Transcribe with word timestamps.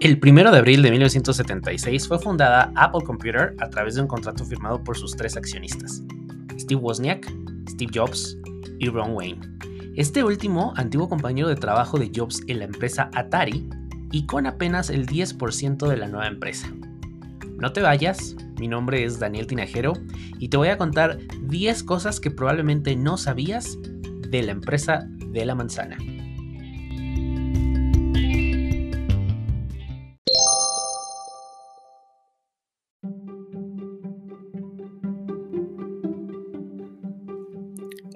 El 0.00 0.20
1 0.22 0.50
de 0.50 0.58
abril 0.58 0.82
de 0.82 0.90
1976 0.90 2.06
fue 2.06 2.18
fundada 2.18 2.70
Apple 2.74 3.00
Computer 3.06 3.54
a 3.58 3.70
través 3.70 3.94
de 3.94 4.02
un 4.02 4.06
contrato 4.06 4.44
firmado 4.44 4.84
por 4.84 4.98
sus 4.98 5.16
tres 5.16 5.38
accionistas, 5.38 6.02
Steve 6.58 6.82
Wozniak, 6.82 7.32
Steve 7.70 7.92
Jobs 7.94 8.36
y 8.78 8.90
Ron 8.90 9.14
Wayne. 9.14 9.40
Este 9.96 10.22
último, 10.22 10.74
antiguo 10.76 11.08
compañero 11.08 11.48
de 11.48 11.56
trabajo 11.56 11.98
de 11.98 12.12
Jobs 12.14 12.42
en 12.46 12.58
la 12.58 12.66
empresa 12.66 13.10
Atari 13.14 13.66
y 14.10 14.26
con 14.26 14.46
apenas 14.46 14.90
el 14.90 15.06
10% 15.06 15.88
de 15.88 15.96
la 15.96 16.08
nueva 16.08 16.26
empresa. 16.26 16.72
No 17.58 17.72
te 17.72 17.82
vayas, 17.82 18.36
mi 18.58 18.68
nombre 18.68 19.04
es 19.04 19.18
Daniel 19.18 19.46
Tinajero 19.46 19.92
y 20.38 20.48
te 20.48 20.56
voy 20.56 20.68
a 20.68 20.78
contar 20.78 21.18
10 21.42 21.82
cosas 21.82 22.20
que 22.20 22.30
probablemente 22.30 22.96
no 22.96 23.16
sabías 23.18 23.78
de 24.30 24.42
la 24.42 24.52
empresa 24.52 25.06
de 25.08 25.44
la 25.44 25.54
manzana. 25.54 25.98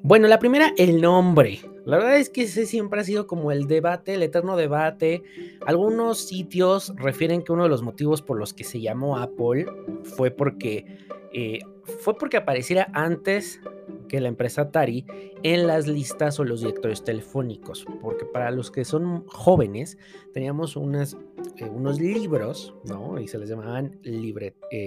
Bueno, 0.03 0.29
la 0.29 0.39
primera, 0.39 0.73
el 0.77 1.01
nombre. 1.01 1.74
La 1.85 1.99
verdad 1.99 2.17
es 2.17 2.31
que 2.31 2.43
ese 2.43 2.67
siempre 2.67 3.01
ha 3.01 3.05
sido 3.05 3.27
como 3.27 3.53
el 3.53 3.67
debate, 3.67 4.15
el 4.15 4.23
eterno 4.23 4.57
debate. 4.57 5.23
Algunos 5.67 6.19
sitios 6.19 6.95
refieren 6.97 7.43
que 7.43 7.53
uno 7.53 7.65
de 7.65 7.69
los 7.69 7.83
motivos 7.83 8.23
por 8.23 8.39
los 8.39 8.55
que 8.55 8.65
se 8.65 8.81
llamó 8.81 9.19
Apple 9.19 9.67
fue 10.03 10.31
porque, 10.31 10.87
eh, 11.33 11.59
fue 12.01 12.17
porque 12.17 12.39
apareciera 12.39 12.89
antes 12.95 13.61
que 14.09 14.21
la 14.21 14.29
empresa 14.29 14.63
Atari 14.63 15.05
en 15.43 15.67
las 15.67 15.87
listas 15.87 16.41
o 16.41 16.45
los 16.45 16.61
directorios 16.61 17.05
telefónicos. 17.05 17.85
Porque 18.01 18.25
para 18.25 18.51
los 18.51 18.71
que 18.71 18.85
son 18.87 19.27
jóvenes, 19.27 19.99
teníamos 20.33 20.77
unas, 20.77 21.19
eh, 21.59 21.69
unos 21.69 22.01
libros, 22.01 22.75
¿no? 22.85 23.19
Y 23.19 23.29
se 23.29 23.39
les 23.39 23.51
llamaban 23.51 23.99
libre, 24.03 24.57
eh, 24.71 24.87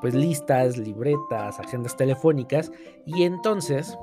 pues 0.00 0.14
listas, 0.14 0.76
libretas, 0.76 1.60
agendas 1.60 1.96
telefónicas. 1.96 2.72
Y 3.06 3.22
entonces 3.22 3.96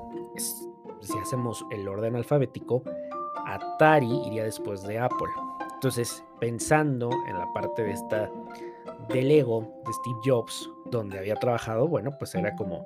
si 1.08 1.18
hacemos 1.18 1.64
el 1.70 1.88
orden 1.88 2.16
alfabético, 2.16 2.82
Atari 3.46 4.10
iría 4.26 4.44
después 4.44 4.82
de 4.82 4.98
Apple. 4.98 5.28
Entonces, 5.74 6.24
pensando 6.40 7.10
en 7.26 7.38
la 7.38 7.52
parte 7.52 7.82
de 7.82 7.92
esta 7.92 8.30
del 9.08 9.30
ego 9.30 9.60
de 9.86 9.92
Steve 9.92 10.18
Jobs, 10.24 10.70
donde 10.86 11.18
había 11.18 11.36
trabajado, 11.36 11.88
bueno, 11.88 12.10
pues 12.18 12.34
era 12.34 12.54
como, 12.56 12.84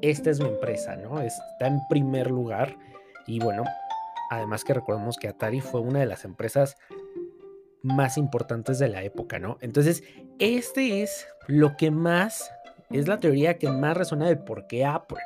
esta 0.00 0.30
es 0.30 0.40
mi 0.40 0.48
empresa, 0.48 0.96
¿no? 0.96 1.20
Está 1.20 1.66
en 1.66 1.78
primer 1.88 2.30
lugar. 2.30 2.76
Y 3.26 3.38
bueno, 3.38 3.64
además 4.30 4.64
que 4.64 4.74
recordemos 4.74 5.16
que 5.16 5.28
Atari 5.28 5.60
fue 5.60 5.80
una 5.80 6.00
de 6.00 6.06
las 6.06 6.24
empresas 6.24 6.76
más 7.82 8.16
importantes 8.16 8.78
de 8.78 8.88
la 8.88 9.02
época, 9.02 9.38
¿no? 9.38 9.58
Entonces, 9.60 10.02
este 10.38 11.02
es 11.02 11.26
lo 11.46 11.76
que 11.76 11.90
más, 11.90 12.50
es 12.90 13.08
la 13.08 13.20
teoría 13.20 13.58
que 13.58 13.68
más 13.68 13.96
resuena 13.96 14.26
de 14.26 14.36
por 14.36 14.66
qué 14.66 14.84
Apple, 14.84 15.20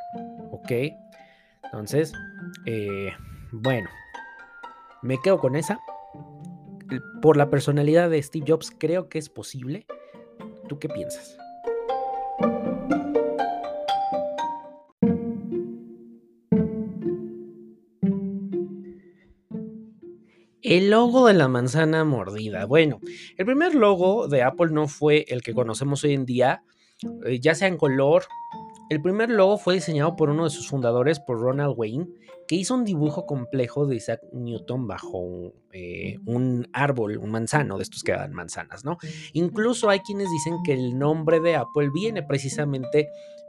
¿ok? 0.50 0.72
Entonces, 1.66 2.12
eh, 2.64 3.12
bueno, 3.52 3.88
me 5.02 5.20
quedo 5.22 5.38
con 5.38 5.56
esa. 5.56 5.78
Por 7.20 7.36
la 7.36 7.50
personalidad 7.50 8.08
de 8.10 8.22
Steve 8.22 8.46
Jobs, 8.48 8.72
creo 8.78 9.08
que 9.08 9.18
es 9.18 9.28
posible. 9.28 9.86
¿Tú 10.68 10.78
qué 10.78 10.88
piensas? 10.88 11.36
El 20.62 20.90
logo 20.90 21.28
de 21.28 21.34
la 21.34 21.46
manzana 21.46 22.04
mordida. 22.04 22.64
Bueno, 22.64 23.00
el 23.36 23.46
primer 23.46 23.76
logo 23.76 24.26
de 24.26 24.42
Apple 24.42 24.72
no 24.72 24.88
fue 24.88 25.24
el 25.28 25.42
que 25.42 25.54
conocemos 25.54 26.02
hoy 26.02 26.14
en 26.14 26.26
día, 26.26 26.64
eh, 27.24 27.38
ya 27.38 27.54
sea 27.54 27.68
en 27.68 27.76
color 27.76 28.24
el 28.88 29.02
primer 29.02 29.30
logo 29.30 29.58
fue 29.58 29.74
diseñado 29.74 30.16
por 30.16 30.30
uno 30.30 30.44
de 30.44 30.50
sus 30.50 30.68
fundadores, 30.68 31.20
por 31.20 31.40
Ronald 31.40 31.74
Wayne, 31.76 32.06
que 32.46 32.54
hizo 32.54 32.74
un 32.74 32.84
dibujo 32.84 33.26
complejo 33.26 33.86
de 33.86 33.96
Isaac 33.96 34.20
Newton 34.32 34.86
bajo 34.86 35.52
eh, 35.72 36.18
un, 36.26 36.68
árbol, 36.72 37.18
un 37.18 37.30
manzano, 37.30 37.76
de 37.76 37.82
estos 37.82 38.02
que 38.02 38.12
dan 38.12 38.32
manzanas, 38.32 38.84
¿no? 38.84 38.98
Incluso 39.32 39.90
hay 39.90 40.00
quienes 40.00 40.30
dicen 40.30 40.58
que 40.64 40.72
el 40.72 40.98
nombre 40.98 41.40
de 41.40 41.56
Apple 41.56 41.90
viene 41.92 42.22
precisamente 42.22 43.08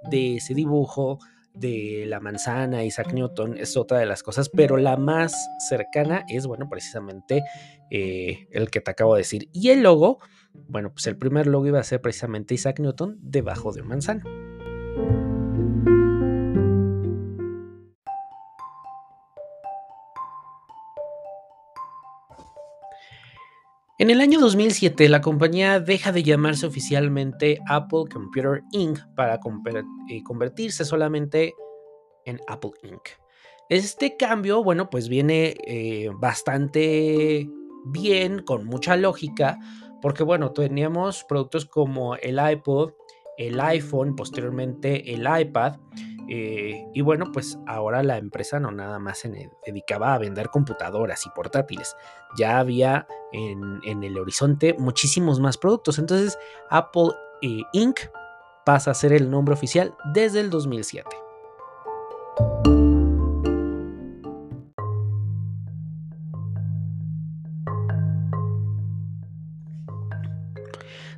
de 0.09 0.37
ese 0.37 0.53
dibujo 0.53 1.19
de 1.53 2.05
la 2.07 2.19
manzana, 2.19 2.83
Isaac 2.83 3.13
Newton, 3.13 3.57
es 3.57 3.77
otra 3.77 3.99
de 3.99 4.05
las 4.05 4.23
cosas, 4.23 4.49
pero 4.49 4.77
la 4.77 4.97
más 4.97 5.35
cercana 5.69 6.23
es, 6.27 6.45
bueno, 6.45 6.69
precisamente 6.69 7.43
eh, 7.89 8.47
el 8.51 8.69
que 8.69 8.81
te 8.81 8.91
acabo 8.91 9.15
de 9.15 9.21
decir. 9.21 9.49
Y 9.53 9.69
el 9.69 9.83
logo, 9.83 10.19
bueno, 10.53 10.91
pues 10.91 11.07
el 11.07 11.17
primer 11.17 11.47
logo 11.47 11.67
iba 11.67 11.79
a 11.79 11.83
ser 11.83 12.01
precisamente 12.01 12.53
Isaac 12.53 12.79
Newton 12.79 13.17
debajo 13.21 13.71
de 13.71 13.81
un 13.81 13.87
manzano. 13.87 14.46
En 23.99 24.11
el 24.11 24.21
año 24.21 24.39
2007, 24.39 25.09
la 25.09 25.21
compañía 25.21 25.79
deja 25.79 26.11
de 26.11 26.21
llamarse 26.21 26.67
oficialmente 26.67 27.57
Apple 27.67 28.03
Computer 28.13 28.61
Inc. 28.71 28.99
para 29.15 29.39
eh, 30.09 30.23
convertirse 30.23 30.85
solamente 30.85 31.55
en 32.23 32.39
Apple 32.47 32.73
Inc. 32.83 33.01
Este 33.69 34.15
cambio, 34.15 34.63
bueno, 34.63 34.91
pues 34.91 35.09
viene 35.09 35.55
eh, 35.65 36.11
bastante 36.13 37.49
bien, 37.85 38.43
con 38.43 38.65
mucha 38.67 38.95
lógica, 38.97 39.57
porque 39.99 40.21
bueno, 40.21 40.51
teníamos 40.51 41.23
productos 41.23 41.65
como 41.65 42.17
el 42.17 42.39
iPod, 42.51 42.91
el 43.39 43.59
iPhone, 43.59 44.15
posteriormente 44.15 45.11
el 45.11 45.27
iPad, 45.41 45.77
eh, 46.29 46.85
y 46.93 47.01
bueno, 47.01 47.31
pues 47.31 47.57
ahora 47.67 48.03
la 48.03 48.17
empresa 48.17 48.59
no 48.59 48.71
nada 48.71 48.99
más 48.99 49.19
se 49.19 49.49
dedicaba 49.65 50.13
a 50.13 50.17
vender 50.17 50.49
computadoras 50.49 51.25
y 51.25 51.29
portátiles, 51.29 51.95
ya 52.37 52.59
había 52.59 53.07
en, 53.31 54.03
el 54.03 54.17
horizonte 54.17 54.75
muchísimos 54.77 55.39
más 55.39 55.57
productos. 55.57 55.99
Entonces 55.99 56.37
Apple 56.69 57.11
eh, 57.41 57.61
Inc. 57.73 57.99
pasa 58.65 58.91
a 58.91 58.93
ser 58.93 59.13
el 59.13 59.29
nombre 59.29 59.53
oficial 59.53 59.95
desde 60.13 60.41
el 60.41 60.49
2007. 60.49 61.07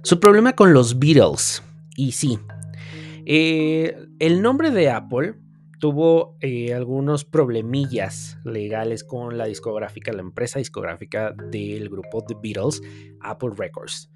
Su 0.02 0.20
problema 0.20 0.53
con 0.53 0.74
los 0.74 0.97
Beatles. 0.97 1.62
Y 1.96 2.14
sí, 2.14 2.40
eh, 3.31 4.07
el 4.17 4.41
nombre 4.41 4.72
de 4.72 4.90
Apple 4.90 5.35
tuvo 5.79 6.35
eh, 6.41 6.73
algunos 6.73 7.25
problemillas 7.25 8.40
legales 8.44 9.03
con 9.03 9.38
la 9.38 9.45
discográfica, 9.45 10.12
la 10.12 10.22
empresa 10.22 10.57
discográfica 10.57 11.35
del 11.51 11.90
grupo 11.90 12.23
The 12.25 12.35
Beatles, 12.41 12.81
Apple 13.22 13.51
Records. 13.56 14.12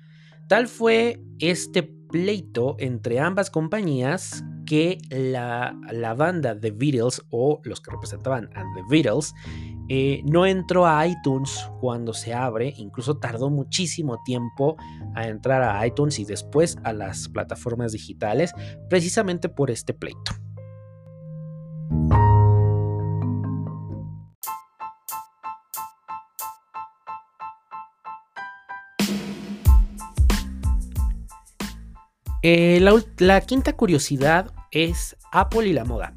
Tal 0.50 0.68
fue 0.68 1.22
este 1.38 1.84
pleito 1.84 2.75
entre 2.79 3.19
ambas 3.19 3.51
compañías 3.51 4.44
que 4.66 5.00
la, 5.09 5.75
la 5.91 6.13
banda 6.13 6.59
The 6.59 6.72
Beatles 6.72 7.22
o 7.29 7.62
los 7.63 7.81
que 7.81 7.91
representaban 7.91 8.50
a 8.56 8.63
The 8.75 8.84
Beatles 8.90 9.34
eh, 9.90 10.22
no 10.25 10.46
entró 10.46 10.88
a 10.88 11.06
iTunes 11.06 11.69
cuando 11.79 12.13
se 12.13 12.34
abre, 12.34 12.74
incluso 12.78 13.18
tardó 13.18 13.50
muchísimo 13.50 14.22
tiempo 14.24 14.78
a 15.16 15.28
entrar 15.28 15.62
a 15.62 15.85
iTunes 15.85 16.19
y 16.19 16.25
después 16.25 16.77
a 16.83 16.94
las 16.94 17.27
plataformas 17.30 17.92
digitales, 17.92 18.54
precisamente 18.89 19.50
por 19.50 19.69
este 19.69 19.94
pleito. 19.94 20.31
Eh, 32.45 32.81
la, 33.19 33.40
quinta 33.42 33.72
curiosidad 33.72 34.51
es 34.72 35.16
Apple 35.31 35.66
y 35.66 35.72
la 35.74 35.86
moda. 35.86 36.13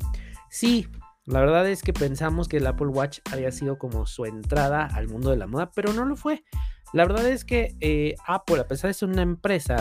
Sí, 0.50 0.88
la 1.24 1.38
verdad 1.38 1.68
es 1.68 1.82
que 1.82 1.92
pensamos 1.92 2.48
que 2.48 2.56
el 2.56 2.66
Apple 2.66 2.88
Watch 2.88 3.20
había 3.30 3.52
sido 3.52 3.78
como 3.78 4.06
su 4.06 4.24
entrada 4.24 4.86
al 4.86 5.06
mundo 5.06 5.30
de 5.30 5.36
la 5.36 5.46
moda, 5.46 5.70
pero 5.72 5.92
no 5.92 6.04
lo 6.04 6.16
fue. 6.16 6.42
La 6.92 7.04
verdad 7.06 7.28
es 7.28 7.44
que 7.44 7.76
eh, 7.80 8.16
Apple, 8.26 8.60
a 8.60 8.66
pesar 8.66 8.88
de 8.88 8.94
ser 8.94 9.08
una 9.08 9.22
empresa 9.22 9.76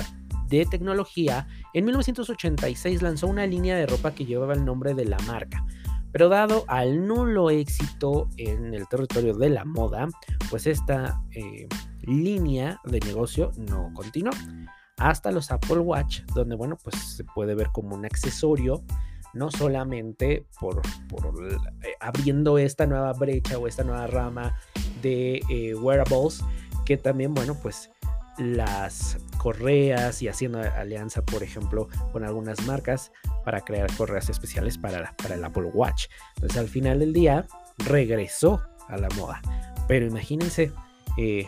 de 0.47 0.67
tecnología, 0.67 1.47
en 1.73 1.85
1986 1.85 3.01
lanzó 3.01 3.25
una 3.25 3.47
línea 3.47 3.75
de 3.75 3.87
ropa 3.87 4.13
que 4.13 4.25
llevaba 4.25 4.53
el 4.53 4.63
nombre 4.63 4.93
de 4.93 5.05
la 5.05 5.17
marca. 5.25 5.65
Pero 6.11 6.29
dado 6.29 6.63
al 6.67 7.07
nulo 7.07 7.49
éxito 7.49 8.29
en 8.37 8.73
el 8.75 8.87
territorio 8.87 9.33
de 9.33 9.49
la 9.49 9.65
moda, 9.65 10.07
pues 10.51 10.67
esta 10.67 11.21
eh, 11.31 11.67
línea 12.03 12.79
de 12.85 12.99
negocio 12.99 13.51
no 13.57 13.91
continuó. 13.95 14.31
Hasta 14.97 15.31
los 15.31 15.51
Apple 15.51 15.79
Watch, 15.79 16.21
donde, 16.33 16.55
bueno, 16.55 16.77
pues 16.81 16.95
se 16.95 17.23
puede 17.23 17.55
ver 17.55 17.69
como 17.73 17.95
un 17.95 18.05
accesorio, 18.05 18.83
no 19.33 19.51
solamente 19.51 20.47
por, 20.59 20.81
eh, 21.83 21.93
abriendo 21.99 22.57
esta 22.57 22.85
nueva 22.85 23.11
brecha 23.13 23.57
o 23.57 23.67
esta 23.67 23.83
nueva 23.83 24.07
rama 24.07 24.57
de 25.01 25.41
eh, 25.49 25.75
wearables, 25.75 26.41
que 26.85 26.97
también, 26.97 27.33
bueno, 27.33 27.55
pues 27.61 27.89
las 28.37 29.17
correas 29.37 30.21
y 30.21 30.27
haciendo 30.27 30.59
alianza, 30.59 31.21
por 31.21 31.43
ejemplo, 31.43 31.87
con 32.11 32.23
algunas 32.23 32.65
marcas 32.65 33.11
para 33.43 33.61
crear 33.61 33.93
correas 33.95 34.29
especiales 34.29 34.77
para, 34.77 35.15
para 35.17 35.35
el 35.35 35.43
Apple 35.43 35.69
Watch. 35.73 36.07
Entonces, 36.35 36.57
al 36.57 36.67
final 36.67 36.99
del 36.99 37.13
día, 37.13 37.47
regresó 37.77 38.61
a 38.87 38.97
la 38.97 39.09
moda. 39.15 39.41
Pero 39.87 40.05
imagínense, 40.05 40.71
eh, 41.17 41.47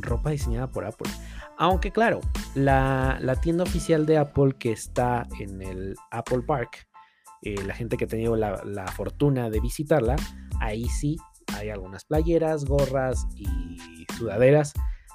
ropa 0.00 0.30
diseñada 0.30 0.68
por 0.68 0.84
Apple. 0.84 1.10
Aunque 1.58 1.90
claro, 1.90 2.20
la, 2.54 3.18
tienda 3.42 3.64
oficial 3.64 4.06
de 4.06 4.16
Apple 4.16 4.54
que 4.58 4.72
está 4.72 5.26
en 5.40 5.60
el 5.60 5.96
Apple 6.10 6.42
Park, 6.42 6.88
eh, 7.42 7.62
la 7.64 7.74
gente 7.74 7.96
que 7.96 8.04
ha 8.04 8.08
tenido 8.08 8.36
la, 8.36 8.62
la, 8.64 8.86
fortuna 8.86 9.50
de 9.50 9.60
visitarla, 9.60 10.16
ahí 10.60 10.84
sí 10.86 11.16
hay 11.56 11.70
algunas 11.70 12.04
playeras, 12.04 12.64
gorras 12.64 13.26
y 13.34 13.78
sudaderas 14.16 14.72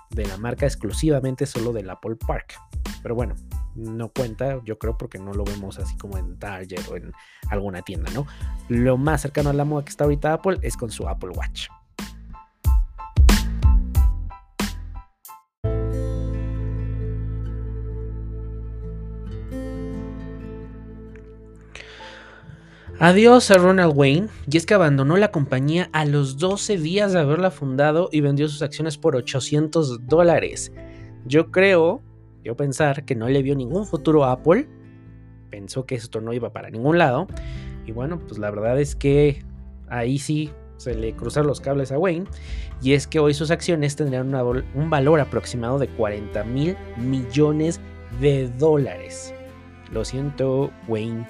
de 0.10 0.25
la 0.25 0.38
marca 0.38 0.66
exclusivamente 0.66 1.45
solo 1.45 1.72
del 1.72 1.90
Apple 1.90 2.16
Park. 2.16 2.56
Pero 3.01 3.16
bueno, 3.16 3.36
no 3.75 4.10
cuenta, 4.10 4.62
yo 4.63 4.78
creo, 4.78 4.98
porque 4.98 5.19
no 5.19 5.34
lo 5.34 5.44
vemos 5.44 5.80
así 5.80 5.95
como 5.98 6.18
en 6.18 6.38
Target 6.38 6.88
o 6.90 6.95
en 6.95 7.12
alguna 7.50 7.81
tienda, 7.81 8.12
¿no? 8.13 8.25
Lo 8.69 8.98
más 8.98 9.22
cercano 9.22 9.50
a 9.50 9.54
la 9.54 9.66
moda 9.66 9.86
que 9.86 9.90
está 9.90 10.04
ahorita 10.04 10.34
Apple 10.34 10.57
es 10.62 10.78
con 10.78 10.92
su 10.92 11.07
Apple 11.07 11.31
Watch. 11.31 11.68
Adiós 23.00 23.50
a 23.50 23.57
Ronald 23.57 23.94
Wayne, 23.95 24.28
y 24.50 24.56
es 24.56 24.68
que 24.68 24.75
abandonó 24.75 25.18
la 25.18 25.31
compañía 25.31 25.90
a 25.94 26.06
los 26.06 26.38
12 26.38 26.78
días 26.78 27.12
de 27.12 27.19
haberla 27.19 27.50
fundado 27.50 28.07
y 28.12 28.22
vendió 28.22 28.48
sus 28.48 28.62
acciones 28.62 28.98
por 28.98 29.16
800 29.16 30.06
dólares. 30.07 30.72
Yo 31.25 31.50
creo, 31.50 32.04
yo 32.44 32.56
pensar 32.56 33.04
que 33.04 33.16
no 33.16 33.28
le 33.28 33.42
vio 33.42 33.56
ningún 33.56 33.88
futuro 33.88 34.24
a 34.24 34.34
Apple, 34.34 34.69
pensó 35.50 35.86
que 35.88 35.95
esto 35.95 36.22
no 36.22 36.34
iba 36.34 36.54
para 36.54 36.69
ningún 36.69 37.00
lado, 37.00 37.28
y 37.86 37.92
bueno, 37.92 38.19
pues 38.19 38.38
la 38.38 38.51
verdad 38.51 38.80
es 38.80 38.95
que 38.95 39.44
ahí 39.90 40.19
sí 40.19 40.51
se 40.78 40.94
le 40.94 41.16
cruzaron 41.16 41.48
los 41.48 41.62
cables 41.62 41.92
a 41.92 41.98
Wayne, 41.98 42.28
y 42.81 42.94
es 42.94 43.07
que 43.07 43.19
hoy 43.19 43.34
sus 43.34 43.50
acciones 43.50 43.95
tendrían 43.95 44.34
un 44.36 44.90
valor 44.90 45.19
aproximado 45.19 45.80
de 45.80 45.88
40 45.88 46.44
mil 46.44 46.78
millones 46.98 47.81
de 48.22 48.50
dólares. 48.50 49.34
Lo 49.92 50.06
siento, 50.06 50.72
Wayne. 50.88 51.25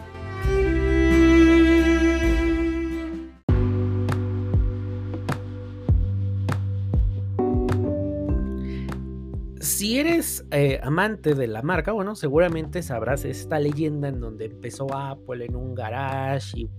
Eh, 10.54 10.80
amante 10.84 11.34
de 11.34 11.48
la 11.48 11.64
marca, 11.64 11.92
bueno, 11.92 12.16
seguramente 12.16 12.84
sabrás 12.84 13.26
esta 13.26 13.60
leyenda 13.60 14.08
en 14.08 14.20
donde 14.20 14.46
empezó 14.46 14.94
Apple 14.96 15.46
en 15.46 15.56
un 15.56 15.74
garage 15.74 16.60
y 16.60 16.70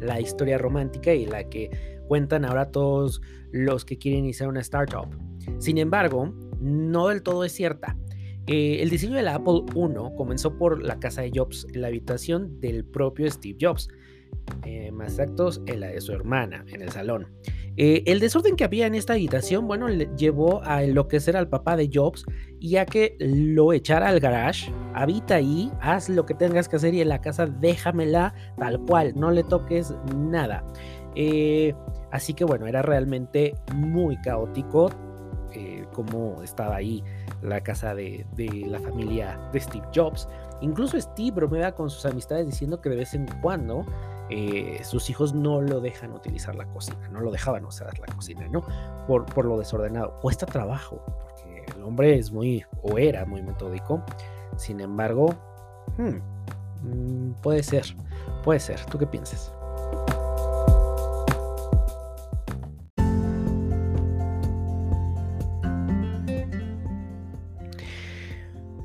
la 0.00 0.20
historia 0.20 0.58
romántica 0.58 1.14
y 1.14 1.24
la 1.24 1.48
que 1.48 2.02
cuentan 2.08 2.44
ahora 2.44 2.70
todos 2.70 3.22
los 3.50 3.84
que 3.86 3.96
quieren 3.96 4.24
iniciar 4.24 4.50
una 4.50 4.60
startup. 4.60 5.08
Sin 5.58 5.78
embargo, 5.78 6.34
no 6.60 7.08
del 7.08 7.22
todo 7.22 7.44
es 7.44 7.52
cierta. 7.52 7.96
Eh, 8.46 8.82
el 8.82 8.90
diseño 8.90 9.14
de 9.14 9.22
la 9.22 9.36
Apple 9.36 9.62
I 9.68 10.16
comenzó 10.16 10.58
por 10.58 10.82
la 10.82 11.00
casa 11.00 11.22
de 11.22 11.30
Jobs, 11.34 11.66
la 11.72 11.86
habitación 11.88 12.60
del 12.60 12.84
propio 12.84 13.30
Steve 13.30 13.56
Jobs. 13.60 13.88
Eh, 14.64 14.90
más 14.92 15.18
exactos, 15.18 15.60
en 15.66 15.80
la 15.80 15.88
de 15.88 16.00
su 16.00 16.12
hermana, 16.12 16.64
en 16.68 16.82
el 16.82 16.90
salón. 16.90 17.28
Eh, 17.76 18.02
el 18.06 18.20
desorden 18.20 18.54
que 18.56 18.64
había 18.64 18.86
en 18.86 18.94
esta 18.94 19.14
habitación, 19.14 19.66
bueno, 19.66 19.88
le 19.88 20.10
llevó 20.16 20.62
a 20.64 20.82
enloquecer 20.82 21.36
al 21.36 21.48
papá 21.48 21.76
de 21.76 21.88
Jobs 21.92 22.26
y 22.60 22.76
a 22.76 22.84
que 22.84 23.16
lo 23.18 23.72
echara 23.72 24.08
al 24.08 24.20
garage. 24.20 24.70
Habita 24.94 25.36
ahí, 25.36 25.70
haz 25.80 26.08
lo 26.08 26.26
que 26.26 26.34
tengas 26.34 26.68
que 26.68 26.76
hacer 26.76 26.92
y 26.94 27.00
en 27.00 27.08
la 27.08 27.20
casa 27.20 27.46
déjamela 27.46 28.34
tal 28.58 28.80
cual, 28.80 29.14
no 29.16 29.30
le 29.30 29.42
toques 29.42 29.94
nada. 30.14 30.64
Eh, 31.14 31.74
así 32.10 32.34
que 32.34 32.44
bueno, 32.44 32.66
era 32.66 32.82
realmente 32.82 33.54
muy 33.74 34.16
caótico 34.20 34.90
eh, 35.54 35.84
como 35.92 36.42
estaba 36.42 36.76
ahí 36.76 37.02
la 37.42 37.62
casa 37.62 37.94
de, 37.94 38.26
de, 38.36 38.64
la 38.66 38.80
familia 38.80 39.38
de 39.52 39.60
Steve 39.60 39.86
Jobs. 39.94 40.28
Incluso 40.60 41.00
Steve 41.00 41.32
bromeaba 41.32 41.72
con 41.72 41.90
sus 41.90 42.06
amistades 42.06 42.46
diciendo 42.46 42.80
que 42.80 42.88
de 42.88 42.96
vez 42.96 43.14
en 43.14 43.26
cuando 43.40 43.84
eh, 44.34 44.82
sus 44.82 45.10
hijos 45.10 45.34
no 45.34 45.60
lo 45.60 45.80
dejan 45.80 46.12
utilizar 46.12 46.54
la 46.54 46.64
cocina, 46.64 47.06
no 47.10 47.20
lo 47.20 47.30
dejaban 47.30 47.66
usar 47.66 47.98
la 47.98 48.06
cocina, 48.06 48.48
¿no? 48.48 48.62
Por, 49.06 49.26
por 49.26 49.44
lo 49.44 49.58
desordenado. 49.58 50.18
Cuesta 50.22 50.46
trabajo, 50.46 51.02
porque 51.04 51.66
el 51.76 51.82
hombre 51.82 52.18
es 52.18 52.32
muy, 52.32 52.64
o 52.82 52.96
era 52.96 53.26
muy 53.26 53.42
metódico. 53.42 54.02
Sin 54.56 54.80
embargo, 54.80 55.34
hmm, 55.98 56.88
mm, 56.88 57.32
puede 57.42 57.62
ser, 57.62 57.84
puede 58.42 58.58
ser. 58.58 58.82
¿Tú 58.86 58.96
qué 58.96 59.06
piensas? 59.06 59.52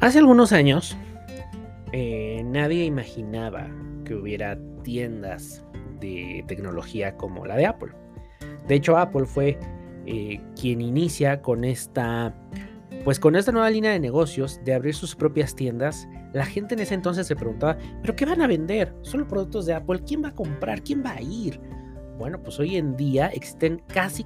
Hace 0.02 0.20
algunos 0.20 0.52
años, 0.52 0.98
eh, 1.94 2.42
nadie 2.44 2.84
imaginaba 2.84 3.70
que 4.08 4.16
hubiera 4.16 4.58
tiendas 4.84 5.64
de 6.00 6.44
tecnología 6.48 7.16
como 7.18 7.46
la 7.46 7.58
de 7.58 7.66
Apple. 7.66 7.92
De 8.68 8.76
hecho, 8.76 8.98
Apple 8.98 9.26
fue 9.26 9.60
eh, 10.06 10.40
quien 10.60 10.82
inicia 10.82 11.42
con 11.42 11.66
esta, 11.66 12.34
pues 13.04 13.20
con 13.20 13.36
esta 13.36 13.52
nueva 13.52 13.70
línea 13.70 13.92
de 13.92 14.00
negocios 14.00 14.62
de 14.64 14.74
abrir 14.74 14.96
sus 14.96 15.16
propias 15.16 15.56
tiendas. 15.56 16.08
La 16.34 16.46
gente 16.46 16.76
en 16.76 16.82
ese 16.82 16.94
entonces 16.94 17.28
se 17.28 17.36
preguntaba, 17.36 17.78
¿pero 18.02 18.16
qué 18.16 18.26
van 18.26 18.42
a 18.42 18.48
vender? 18.48 18.94
Solo 19.02 19.28
productos 19.28 19.66
de 19.66 19.74
Apple. 19.74 20.02
¿Quién 20.06 20.24
va 20.24 20.30
a 20.30 20.36
comprar? 20.36 20.82
¿Quién 20.82 21.04
va 21.04 21.12
a 21.12 21.22
ir? 21.22 21.60
Bueno, 22.18 22.42
pues 22.42 22.60
hoy 22.60 22.78
en 22.78 22.96
día 22.96 23.28
existen 23.28 23.82
casi 23.88 24.26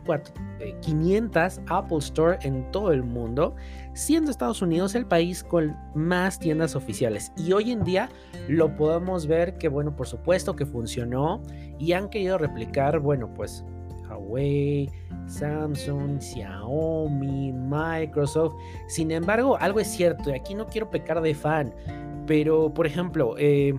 500 0.81 1.57
eh, 1.57 1.61
Apple 1.67 1.97
Store 1.97 2.37
en 2.41 2.71
todo 2.71 2.93
el 2.93 3.03
mundo, 3.03 3.55
siendo 3.93 4.31
Estados 4.31 4.61
Unidos 4.61 4.95
el 4.95 5.05
país 5.05 5.43
con 5.43 5.75
más 5.93 6.39
tiendas 6.39 6.75
oficiales. 6.75 7.33
Y 7.35 7.51
hoy 7.51 7.71
en 7.71 7.83
día 7.83 8.09
lo 8.47 8.75
podemos 8.77 9.27
ver 9.27 9.57
que, 9.57 9.67
bueno, 9.67 9.95
por 9.95 10.07
supuesto 10.07 10.55
que 10.55 10.65
funcionó 10.65 11.41
y 11.79 11.91
han 11.91 12.09
querido 12.09 12.37
replicar, 12.37 12.99
bueno, 12.99 13.33
pues 13.33 13.65
Huawei, 14.09 14.89
Samsung, 15.27 16.19
Xiaomi, 16.21 17.51
Microsoft. 17.51 18.55
Sin 18.87 19.11
embargo, 19.11 19.57
algo 19.57 19.81
es 19.81 19.87
cierto, 19.87 20.29
y 20.29 20.33
aquí 20.33 20.55
no 20.55 20.65
quiero 20.67 20.89
pecar 20.89 21.21
de 21.21 21.35
fan, 21.35 21.73
pero 22.25 22.73
por 22.73 22.85
ejemplo, 22.87 23.35
eh, 23.37 23.73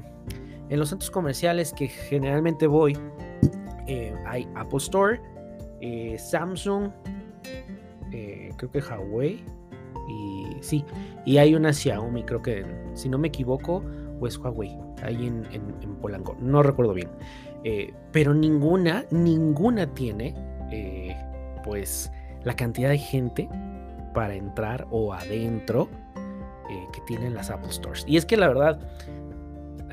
en 0.68 0.78
los 0.78 0.88
centros 0.88 1.10
comerciales 1.10 1.72
que 1.72 1.88
generalmente 1.88 2.66
voy, 2.66 2.96
hay 4.32 4.48
Apple 4.54 4.78
Store, 4.78 5.20
eh, 5.82 6.16
Samsung, 6.18 6.90
eh, 8.10 8.50
creo 8.56 8.70
que 8.70 8.80
Huawei 8.80 9.44
y 10.08 10.46
sí, 10.62 10.84
y 11.26 11.36
hay 11.36 11.54
una 11.54 11.72
Xiaomi, 11.72 12.24
creo 12.24 12.40
que 12.40 12.64
si 12.94 13.10
no 13.10 13.18
me 13.18 13.28
equivoco, 13.28 13.84
o 14.18 14.26
es 14.26 14.38
Huawei, 14.38 14.74
ahí 15.02 15.26
en, 15.26 15.42
Polanco, 16.00 16.34
no 16.40 16.62
recuerdo 16.62 16.94
bien, 16.94 17.10
pero 18.10 18.34
ninguna, 18.34 19.04
ninguna 19.10 19.86
tiene 19.94 20.34
pues 21.62 22.10
la 22.42 22.56
cantidad 22.56 22.88
de 22.88 22.98
gente 22.98 23.48
para 24.14 24.34
entrar 24.34 24.86
o 24.90 25.12
adentro 25.12 25.88
que 26.92 27.00
tienen 27.06 27.34
las 27.34 27.50
Apple 27.50 27.70
Stores. 27.70 28.04
Y 28.08 28.16
es 28.16 28.24
que 28.24 28.36
la 28.36 28.48
verdad, 28.48 28.80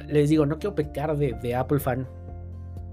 les 0.07 0.29
digo, 0.29 0.45
no 0.45 0.57
quiero 0.57 0.73
pecar 0.73 1.15
de 1.17 1.55
Apple 1.55 1.79
fan, 1.79 2.07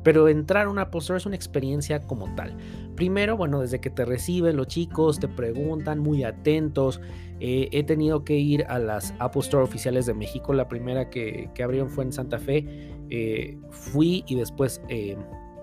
pero 0.07 0.29
entrar 0.29 0.67
a 0.67 0.71
una 0.71 0.89
Store 0.93 1.17
es 1.17 1.27
una 1.27 1.35
experiencia 1.35 2.01
como 2.01 2.33
tal. 2.37 2.57
Primero, 2.95 3.37
bueno, 3.37 3.61
desde 3.61 3.81
que 3.81 3.91
te 3.91 4.05
reciben 4.05 4.57
los 4.57 4.69
chicos, 4.69 5.19
te 5.19 5.27
preguntan, 5.27 5.99
muy 5.99 6.23
atentos. 6.23 7.01
Eh, 7.41 7.69
he 7.73 7.83
tenido 7.83 8.23
que 8.23 8.37
ir 8.37 8.65
a 8.69 8.79
las 8.79 9.15
Apple 9.19 9.41
Store 9.41 9.65
oficiales 9.65 10.07
de 10.07 10.15
México. 10.15 10.55
La 10.55 10.69
primera 10.69 11.11
que, 11.11 11.51
abrieron 11.61 11.91
fue 11.91 12.05
en 12.05 12.13
Santa 12.13 12.39
Fe. 12.39 12.65
Eh, 13.11 13.59
fui 13.71 14.23
y 14.29 14.37
después, 14.37 14.81
eh, 14.89 15.17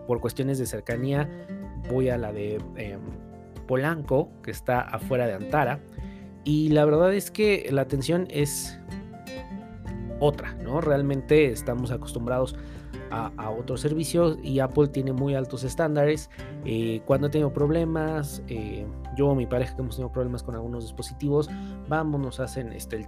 por 0.08 0.20
cuestiones 0.20 0.60
de 0.60 0.66
cercanía, 0.66 1.30
voy 1.90 2.10
a 2.10 2.18
la 2.18 2.34
de 2.34 2.60
Polanco, 3.66 4.30
que 4.44 4.52
está 4.52 4.82
afuera 4.82 5.26
de 5.26 5.36
Antara. 5.36 5.80
Y 6.44 6.68
la 6.68 6.84
verdad 6.84 7.14
es 7.14 7.32
que 7.32 7.70
la 7.72 7.84
atención 7.84 8.28
es 8.30 8.78
otra, 10.20 10.54
¿no? 10.56 10.82
Realmente 10.82 11.46
estamos 11.50 11.92
acostumbrados 11.92 12.58
a, 13.12 13.50
otros 13.50 13.82
servicios 13.82 14.38
y 14.42 14.60
Apple 14.60 14.88
tiene 14.88 15.14
muy 15.14 15.36
altos 15.36 15.64
estándares. 15.64 16.30
Eh, 16.66 17.02
cuando 17.06 17.28
he 17.28 17.30
tenido 17.30 17.54
problemas, 17.54 18.42
eh, 18.48 18.86
yo 19.16 19.30
o 19.30 19.36
mi 19.36 19.46
pareja 19.46 19.76
que 19.76 19.82
hemos 19.82 19.96
tenido 19.96 20.12
problemas 20.12 20.44
con 20.44 20.56
algunos 20.56 20.84
dispositivos, 20.84 21.50
vamos, 21.88 22.20
nos 22.20 22.40
hacen 22.40 22.74
este, 22.74 23.08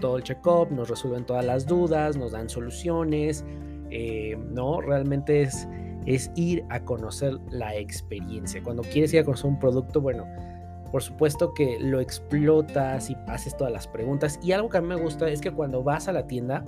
todo 0.00 0.16
el 0.16 0.22
check-up, 0.22 0.70
nos 0.70 0.88
resuelven 0.88 1.24
todas 1.24 1.44
las 1.44 1.66
dudas, 1.66 2.16
nos 2.16 2.32
dan 2.32 2.48
soluciones. 2.48 3.44
Eh, 3.90 4.36
no, 4.52 4.80
realmente 4.80 5.42
es, 5.42 5.68
es 6.06 6.30
ir 6.34 6.64
a 6.68 6.80
conocer 6.80 7.38
la 7.50 7.76
experiencia. 7.76 8.62
Cuando 8.62 8.82
quieres 8.82 9.14
ir 9.14 9.20
a 9.20 9.24
conocer 9.24 9.46
un 9.46 9.58
producto, 9.58 10.00
bueno, 10.00 10.26
por 10.90 11.02
supuesto 11.02 11.52
que 11.54 11.78
lo 11.80 12.00
explotas 12.00 13.10
y 13.10 13.16
haces 13.26 13.56
todas 13.56 13.72
las 13.72 13.86
preguntas. 13.86 14.38
Y 14.42 14.52
algo 14.52 14.68
que 14.68 14.78
a 14.78 14.80
mí 14.80 14.88
me 14.88 14.96
gusta 14.96 15.28
es 15.28 15.40
que 15.40 15.50
cuando 15.50 15.82
vas 15.82 16.08
a 16.08 16.12
la 16.12 16.26
tienda, 16.26 16.64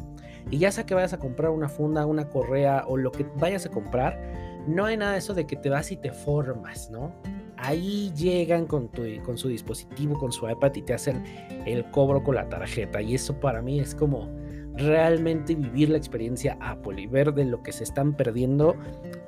y 0.51 0.59
ya 0.59 0.73
sea 0.73 0.87
que 0.87 0.95
vayas 0.95 1.13
a 1.13 1.19
comprar 1.19 1.51
una 1.51 1.69
funda, 1.69 2.07
una 2.07 2.29
correa 2.29 2.85
o 2.87 2.97
lo 2.97 3.11
que 3.13 3.27
vayas 3.37 3.67
a 3.67 3.71
comprar, 3.71 4.19
no 4.67 4.85
hay 4.85 4.97
nada 4.97 5.13
de 5.13 5.19
eso 5.19 5.35
de 5.35 5.47
que 5.47 5.57
te 5.57 5.71
vas 5.71 5.91
y 5.93 5.97
te 5.97 6.13
formas, 6.13 6.91
¿no? 6.91 7.13
Ahí 7.57 8.13
llegan 8.15 8.67
con, 8.67 8.89
tu, 8.89 9.03
con 9.25 9.37
su 9.37 9.49
dispositivo, 9.49 10.17
con 10.19 10.31
su 10.31 10.49
iPad 10.49 10.75
y 10.77 10.83
te 10.83 10.95
hacen 10.95 11.25
el 11.67 11.85
cobro 11.91 12.23
con 12.23 12.37
la 12.37 12.49
tarjeta. 12.49 13.03
Y 13.03 13.15
eso 13.15 13.39
para 13.41 13.63
mí 13.63 13.81
es 13.81 13.95
como 13.95 14.29
realmente 14.75 15.55
vivir 15.55 15.91
la 15.91 15.99
experiencia 15.99 16.57
Apple 16.61 17.01
y 17.01 17.07
ver 17.07 17.35
de 17.35 17.45
lo 17.45 17.63
que 17.63 17.73
se 17.73 17.85
están 17.85 18.15
perdiendo 18.15 18.77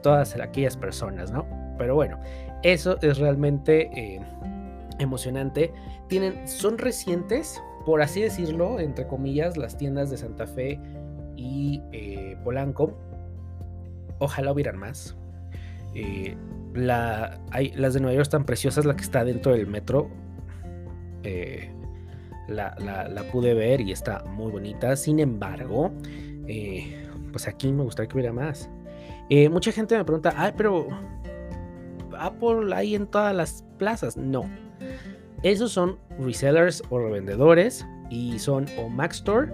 todas 0.03 0.37
aquellas 0.37 0.77
personas, 0.77 1.33
¿no? 1.33 1.45
Pero 1.77 1.95
bueno, 1.95 2.21
eso 2.63 2.99
es 3.03 3.19
realmente 3.19 3.91
eh, 3.99 4.21
emocionante. 5.01 5.73
Tienen, 6.09 6.47
son 6.47 6.79
recientes, 6.79 7.63
por 7.85 8.03
así 8.03 8.21
decirlo, 8.21 8.81
entre 8.81 9.07
comillas, 9.07 9.57
las 9.57 9.77
tiendas 9.77 10.11
de 10.11 10.17
Santa 10.17 10.47
Fe 10.47 10.79
y 11.37 11.83
eh, 11.93 12.37
Polanco. 12.45 12.97
Ojalá 14.19 14.53
hubieran 14.53 14.79
más. 14.79 15.17
Eh, 15.95 16.37
la, 16.75 17.41
hay, 17.51 17.73
las 17.73 17.95
de 17.95 18.01
Nueva 18.01 18.15
York 18.15 18.27
están 18.27 18.45
preciosas, 18.45 18.85
la 18.85 18.95
que 18.95 19.03
está 19.03 19.25
dentro 19.25 19.53
del 19.53 19.67
metro. 19.67 20.09
Eh, 21.23 21.73
la, 22.49 22.75
pude 23.33 23.55
ver 23.55 23.81
y 23.81 23.93
está 23.93 24.25
muy 24.25 24.51
bonita. 24.51 24.97
Sin 24.97 25.21
embargo, 25.21 25.93
pues 27.33 27.49
aquí 27.49 27.73
me 27.73 27.85
gustaría 27.85 28.09
que 28.09 28.17
hubiera 28.17 28.33
más. 28.33 28.69
mucha 29.51 29.73
gente 29.73 29.97
me 29.97 30.05
pregunta, 30.05 30.35
ay, 30.37 30.53
pero 30.57 30.89
Apple 32.19 32.75
hay 32.75 32.95
en 32.95 33.07
todas 33.07 33.35
las 33.35 33.65
plazas. 33.79 34.17
No. 34.17 34.45
Esos 35.43 35.73
son 35.73 35.99
resellers 36.19 36.83
o 36.91 36.99
revendedores 36.99 37.87
y 38.11 38.39
son 38.39 38.67
o 38.79 38.89
Mac 38.89 39.13
Store 39.13 39.49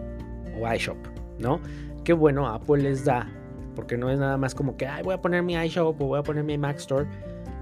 o 0.60 0.72
iShop. 0.72 0.96
¿no? 1.38 1.60
Qué 2.04 2.12
bueno, 2.12 2.48
Apple 2.48 2.82
les 2.82 3.04
da, 3.04 3.30
porque 3.74 3.96
no 3.96 4.10
es 4.10 4.18
nada 4.18 4.36
más 4.36 4.54
como 4.54 4.76
que, 4.76 4.88
voy 5.04 5.14
a 5.14 5.20
poner 5.20 5.42
mi 5.42 5.54
iShop 5.54 6.00
o 6.00 6.06
voy 6.06 6.18
a 6.18 6.22
poner 6.22 6.44
mi 6.44 6.58
Mac 6.58 6.76
Store. 6.78 7.06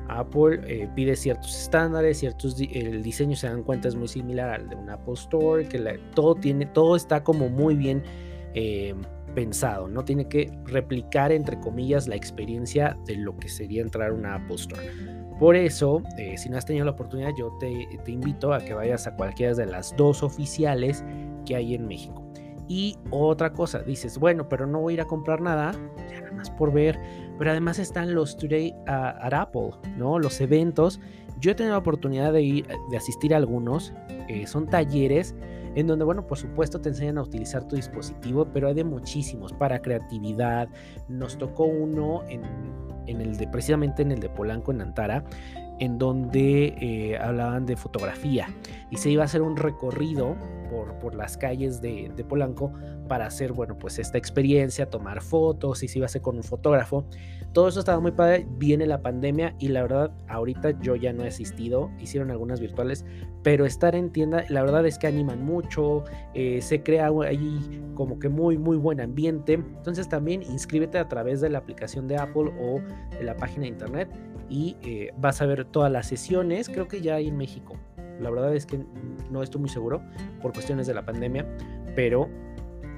Apple 0.08 0.60
eh, 0.66 0.88
pide 0.94 1.16
ciertos 1.16 1.58
estándares, 1.58 2.18
ciertos 2.18 2.60
el 2.60 3.02
diseño 3.02 3.34
se 3.36 3.48
dan 3.48 3.62
cuenta 3.62 3.88
es 3.88 3.94
muy 3.94 4.08
similar 4.08 4.50
al 4.50 4.68
de 4.68 4.76
un 4.76 4.90
Apple 4.90 5.14
Store, 5.14 5.66
que 5.66 5.78
todo 6.14 6.34
tiene, 6.34 6.66
todo 6.66 6.94
está 6.94 7.24
como 7.24 7.48
muy 7.48 7.74
bien 7.74 8.02
eh, 8.52 8.94
pensado, 9.34 9.88
no 9.88 10.04
tiene 10.04 10.28
que 10.28 10.52
replicar 10.66 11.32
entre 11.32 11.58
comillas 11.58 12.06
la 12.06 12.16
experiencia 12.16 12.96
de 13.06 13.16
lo 13.16 13.36
que 13.38 13.48
sería 13.48 13.80
entrar 13.80 14.10
a 14.10 14.14
una 14.14 14.34
Apple 14.34 14.56
Store. 14.56 14.82
Por 15.38 15.56
eso, 15.56 16.02
eh, 16.16 16.36
si 16.38 16.48
no 16.48 16.56
has 16.56 16.64
tenido 16.64 16.84
la 16.84 16.92
oportunidad, 16.92 17.30
yo 17.36 17.56
te, 17.58 17.88
invito 18.06 18.52
a 18.52 18.60
que 18.60 18.72
vayas 18.72 19.06
a 19.06 19.16
cualquiera 19.16 19.54
de 19.54 19.66
las 19.66 19.94
dos 19.96 20.22
oficiales 20.22 21.04
que 21.44 21.56
hay 21.56 21.74
en 21.74 21.86
México. 21.86 22.22
Y 22.68 22.96
otra 23.10 23.52
cosa, 23.52 23.82
dices, 23.82 24.18
bueno, 24.18 24.48
pero 24.48 24.66
no 24.66 24.80
voy 24.80 24.92
a 24.92 24.94
ir 24.94 25.00
a 25.00 25.06
comprar 25.06 25.40
nada, 25.40 25.72
ya 26.10 26.20
nada 26.20 26.32
más 26.32 26.50
por 26.50 26.72
ver. 26.72 26.98
Pero 27.38 27.50
además 27.50 27.78
están 27.78 28.14
los 28.14 28.36
Today 28.36 28.74
at 28.86 29.34
Apple, 29.34 29.70
¿no? 29.96 30.18
Los 30.18 30.40
eventos. 30.40 31.00
Yo 31.40 31.50
he 31.50 31.54
tenido 31.54 31.74
la 31.74 31.78
oportunidad 31.78 32.32
de 32.32 32.42
ir, 32.42 32.66
de 32.90 32.96
asistir 32.96 33.34
a 33.34 33.38
algunos. 33.38 33.92
Eh, 34.28 34.46
son 34.46 34.66
talleres 34.66 35.34
en 35.74 35.86
donde, 35.86 36.04
bueno, 36.04 36.26
por 36.26 36.38
supuesto 36.38 36.80
te 36.80 36.90
enseñan 36.90 37.18
a 37.18 37.22
utilizar 37.22 37.66
tu 37.66 37.76
dispositivo, 37.76 38.46
pero 38.52 38.68
hay 38.68 38.74
de 38.74 38.84
muchísimos 38.84 39.52
para 39.52 39.82
creatividad. 39.82 40.68
Nos 41.08 41.36
tocó 41.36 41.64
uno 41.64 42.22
en, 42.28 42.42
en 43.06 43.20
el 43.20 43.36
de, 43.36 43.46
precisamente 43.48 44.02
en 44.02 44.12
el 44.12 44.20
de 44.20 44.28
Polanco, 44.28 44.72
en 44.72 44.80
Antara, 44.80 45.24
en 45.80 45.98
donde 45.98 46.74
eh, 46.80 47.18
hablaban 47.18 47.66
de 47.66 47.76
fotografía 47.76 48.48
y 48.90 48.96
se 48.96 49.10
iba 49.10 49.22
a 49.22 49.26
hacer 49.26 49.42
un 49.42 49.56
recorrido 49.56 50.36
por, 50.70 50.98
por 50.98 51.14
las 51.14 51.36
calles 51.36 51.80
de, 51.80 52.12
de, 52.14 52.24
Polanco 52.24 52.72
para 53.08 53.26
hacer, 53.26 53.52
bueno, 53.52 53.76
pues 53.76 53.98
esta 53.98 54.18
experiencia, 54.18 54.88
tomar 54.88 55.20
fotos 55.20 55.82
y 55.82 55.88
se 55.88 55.98
iba 55.98 56.04
a 56.04 56.06
hacer 56.06 56.22
con 56.22 56.36
un 56.36 56.44
fotógrafo. 56.44 57.06
Todo 57.54 57.68
eso 57.68 57.78
estaba 57.78 58.00
muy 58.00 58.10
padre, 58.10 58.48
viene 58.58 58.84
la 58.84 59.00
pandemia 59.00 59.54
y 59.60 59.68
la 59.68 59.82
verdad, 59.82 60.10
ahorita 60.26 60.72
yo 60.80 60.96
ya 60.96 61.12
no 61.12 61.22
he 61.22 61.28
asistido, 61.28 61.88
hicieron 62.00 62.32
algunas 62.32 62.58
virtuales, 62.58 63.04
pero 63.44 63.64
estar 63.64 63.94
en 63.94 64.10
tienda, 64.10 64.44
la 64.48 64.62
verdad 64.62 64.84
es 64.86 64.98
que 64.98 65.06
animan 65.06 65.44
mucho, 65.44 66.02
eh, 66.34 66.60
se 66.60 66.82
crea 66.82 67.06
ahí 67.06 67.80
como 67.94 68.18
que 68.18 68.28
muy, 68.28 68.58
muy 68.58 68.76
buen 68.76 69.00
ambiente. 69.00 69.52
Entonces 69.52 70.08
también 70.08 70.42
inscríbete 70.42 70.98
a 70.98 71.08
través 71.08 71.40
de 71.40 71.48
la 71.48 71.58
aplicación 71.58 72.08
de 72.08 72.16
Apple 72.16 72.52
o 72.60 72.80
de 73.16 73.22
la 73.22 73.36
página 73.36 73.62
de 73.62 73.68
internet 73.68 74.08
y 74.50 74.76
eh, 74.82 75.12
vas 75.18 75.40
a 75.40 75.46
ver 75.46 75.64
todas 75.64 75.92
las 75.92 76.08
sesiones, 76.08 76.68
creo 76.68 76.88
que 76.88 77.02
ya 77.02 77.14
hay 77.14 77.28
en 77.28 77.36
México. 77.36 77.74
La 78.20 78.30
verdad 78.30 78.52
es 78.52 78.66
que 78.66 78.84
no 79.30 79.44
estoy 79.44 79.60
muy 79.60 79.70
seguro 79.70 80.02
por 80.42 80.52
cuestiones 80.52 80.88
de 80.88 80.94
la 80.94 81.04
pandemia, 81.04 81.46
pero 81.94 82.28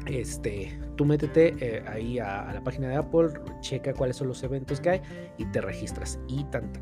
este, 0.07 0.79
tú 0.97 1.05
métete 1.05 1.55
eh, 1.61 1.83
ahí 1.87 2.19
a, 2.19 2.51
la 2.53 2.63
página 2.63 2.89
de 2.89 2.97
Apple, 2.97 3.29
checa 3.61 3.93
cuáles 3.93 4.17
son 4.17 4.29
los 4.29 4.43
eventos 4.43 4.81
que 4.81 4.91
hay 4.91 5.01
y 5.39 5.45
te 5.47 5.61
registras 5.61 6.19
y 6.29 6.45
tanto. 6.45 6.81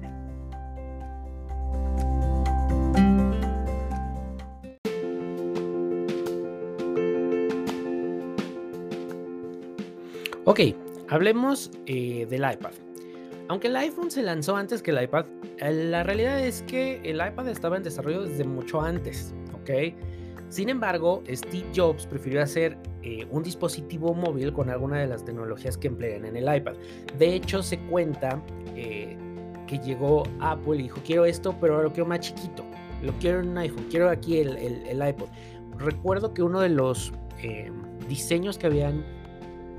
Ok, 10.47 10.61
hablemos 11.09 11.71
eh, 11.87 12.27
del 12.29 12.41
iPad. 12.41 12.73
Aunque 13.49 13.69
el 13.69 13.77
iPhone 13.77 14.11
se 14.11 14.23
lanzó 14.23 14.57
antes 14.57 14.83
que 14.83 14.91
el 14.91 15.03
iPad, 15.03 15.27
eh, 15.59 15.73
la 15.73 16.03
realidad 16.03 16.39
es 16.45 16.63
que 16.63 17.01
el 17.03 17.17
iPad 17.17 17.49
estaba 17.49 17.77
en 17.77 17.83
desarrollo 17.83 18.23
desde 18.23 18.45
mucho 18.45 18.81
antes, 18.81 19.35
¿ok? 19.55 19.95
Sin 20.49 20.69
embargo, 20.69 21.23
Steve 21.29 21.67
Jobs 21.75 22.07
prefirió 22.07 22.43
hacer 22.43 22.79
eh, 23.03 23.27
un 23.31 23.43
dispositivo 23.43 24.15
móvil 24.15 24.53
con 24.53 24.71
alguna 24.71 24.99
de 24.99 25.07
las 25.07 25.25
tecnologías 25.25 25.77
que 25.77 25.89
emplean 25.89 26.25
en 26.25 26.37
el 26.37 26.57
iPad. 26.57 26.75
De 27.19 27.35
hecho, 27.35 27.63
se 27.63 27.79
cuenta 27.79 28.41
eh, 28.77 29.17
que 29.67 29.79
llegó 29.79 30.23
Apple 30.41 30.77
y 30.77 30.83
dijo, 30.85 31.01
quiero 31.05 31.25
esto, 31.25 31.55
pero 31.61 31.75
ahora 31.75 31.89
lo 31.89 31.93
quiero 31.93 32.07
más 32.07 32.21
chiquito. 32.21 32.65
Lo 33.03 33.13
quiero 33.19 33.41
en 33.41 33.49
un 33.49 33.59
iPhone, 33.59 33.87
quiero 33.91 34.09
aquí 34.09 34.39
el, 34.39 34.57
el, 34.57 35.09
iPod. 35.09 35.29
Recuerdo 35.79 36.33
que 36.33 36.43
uno 36.43 36.61
de 36.61 36.71
los 36.71 37.13
diseños 38.09 38.57
que 38.57 38.67
habían, 38.67 39.05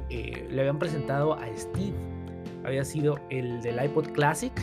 le 0.09 0.59
habían 0.59 0.77
presentado 0.77 1.33
a 1.33 1.47
Steve 1.55 1.95
había 2.65 2.83
sido 2.83 3.19
el 3.29 3.61
del 3.61 3.83
iPod 3.83 4.07
Classic, 4.09 4.53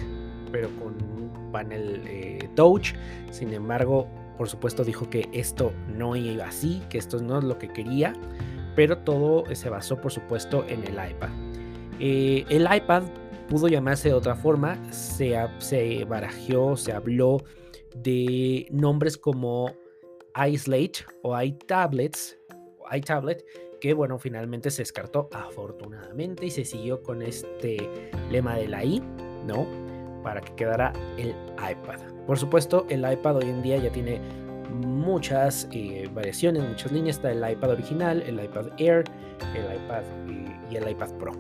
pero 0.51 0.69
con 0.79 0.95
un 1.03 1.53
panel 1.53 2.03
eh, 2.07 2.49
Touch. 2.55 2.95
Sin 3.31 3.53
embargo, 3.53 4.09
por 4.37 4.49
supuesto 4.49 4.85
dijo 4.85 5.09
que 5.11 5.29
esto 5.33 5.73
no 5.89 6.17
iba 6.17 6.47
así, 6.47 6.83
que 6.89 6.99
esto 6.99 7.21
no 7.21 7.39
es 7.39 7.45
lo 7.45 7.59
que 7.59 7.69
quería, 7.69 8.13
pero 8.75 8.99
todo 8.99 9.45
se 9.55 9.69
basó 9.69 10.01
por 10.01 10.13
supuesto 10.13 10.65
en 10.69 10.85
el 10.85 10.93
iPad. 10.93 11.31
Eh, 12.01 12.45
el 12.49 12.67
iPad 12.75 13.05
pudo 13.49 13.69
llamarse 13.69 14.09
de 14.09 14.15
otra 14.15 14.35
forma, 14.35 14.79
se, 14.93 15.37
se 15.59 16.07
se 16.77 16.93
habló 16.93 17.45
de 17.95 18.67
nombres 18.71 19.19
como 19.19 19.75
iSlate 20.49 21.05
o 21.23 21.41
iTablets, 21.41 22.39
iTablet, 22.91 23.45
que 23.81 23.95
bueno, 23.95 24.19
finalmente 24.19 24.71
se 24.71 24.83
descartó 24.83 25.29
afortunadamente 25.33 26.47
y 26.47 26.51
se 26.51 26.65
siguió 26.65 27.03
con 27.03 27.21
este 27.23 28.11
lema 28.31 28.57
de 28.57 28.69
la 28.69 28.85
I, 28.85 29.03
¿no? 29.47 29.67
Para 30.23 30.41
que 30.41 30.55
quedara 30.55 30.93
el 31.19 31.35
iPad. 31.59 32.12
Por 32.27 32.39
supuesto, 32.39 32.87
el 32.89 33.11
iPad 33.11 33.37
hoy 33.37 33.51
en 33.51 33.63
día 33.63 33.79
ya 33.79 33.91
tiene 33.91 34.21
muchas 34.73 35.69
eh, 35.73 36.09
variaciones, 36.13 36.63
muchas 36.67 36.93
líneas. 36.93 37.17
Está 37.17 37.33
el 37.33 37.51
iPad 37.51 37.71
original, 37.71 38.23
el 38.23 38.43
iPad 38.43 38.67
Air, 38.79 39.05
el 39.55 39.77
iPad 39.77 40.03
eh, 40.29 40.61
y 40.71 40.77
el 40.77 40.89
iPad 40.89 41.11
Pro. 41.19 41.33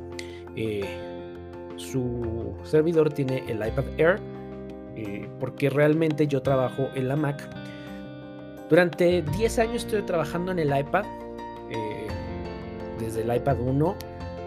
Eh, 0.56 0.84
su 1.76 2.54
servidor 2.64 3.12
tiene 3.12 3.44
el 3.48 3.66
iPad 3.66 3.84
Air 3.98 4.20
porque 5.40 5.70
realmente 5.70 6.26
yo 6.26 6.42
trabajo 6.42 6.88
en 6.94 7.08
la 7.08 7.16
Mac. 7.16 7.48
Durante 8.68 9.22
10 9.22 9.58
años 9.58 9.84
estoy 9.84 10.02
trabajando 10.02 10.52
en 10.52 10.58
el 10.58 10.78
iPad 10.78 11.04
desde 13.00 13.22
el 13.22 13.34
iPad 13.34 13.58
1 13.60 13.96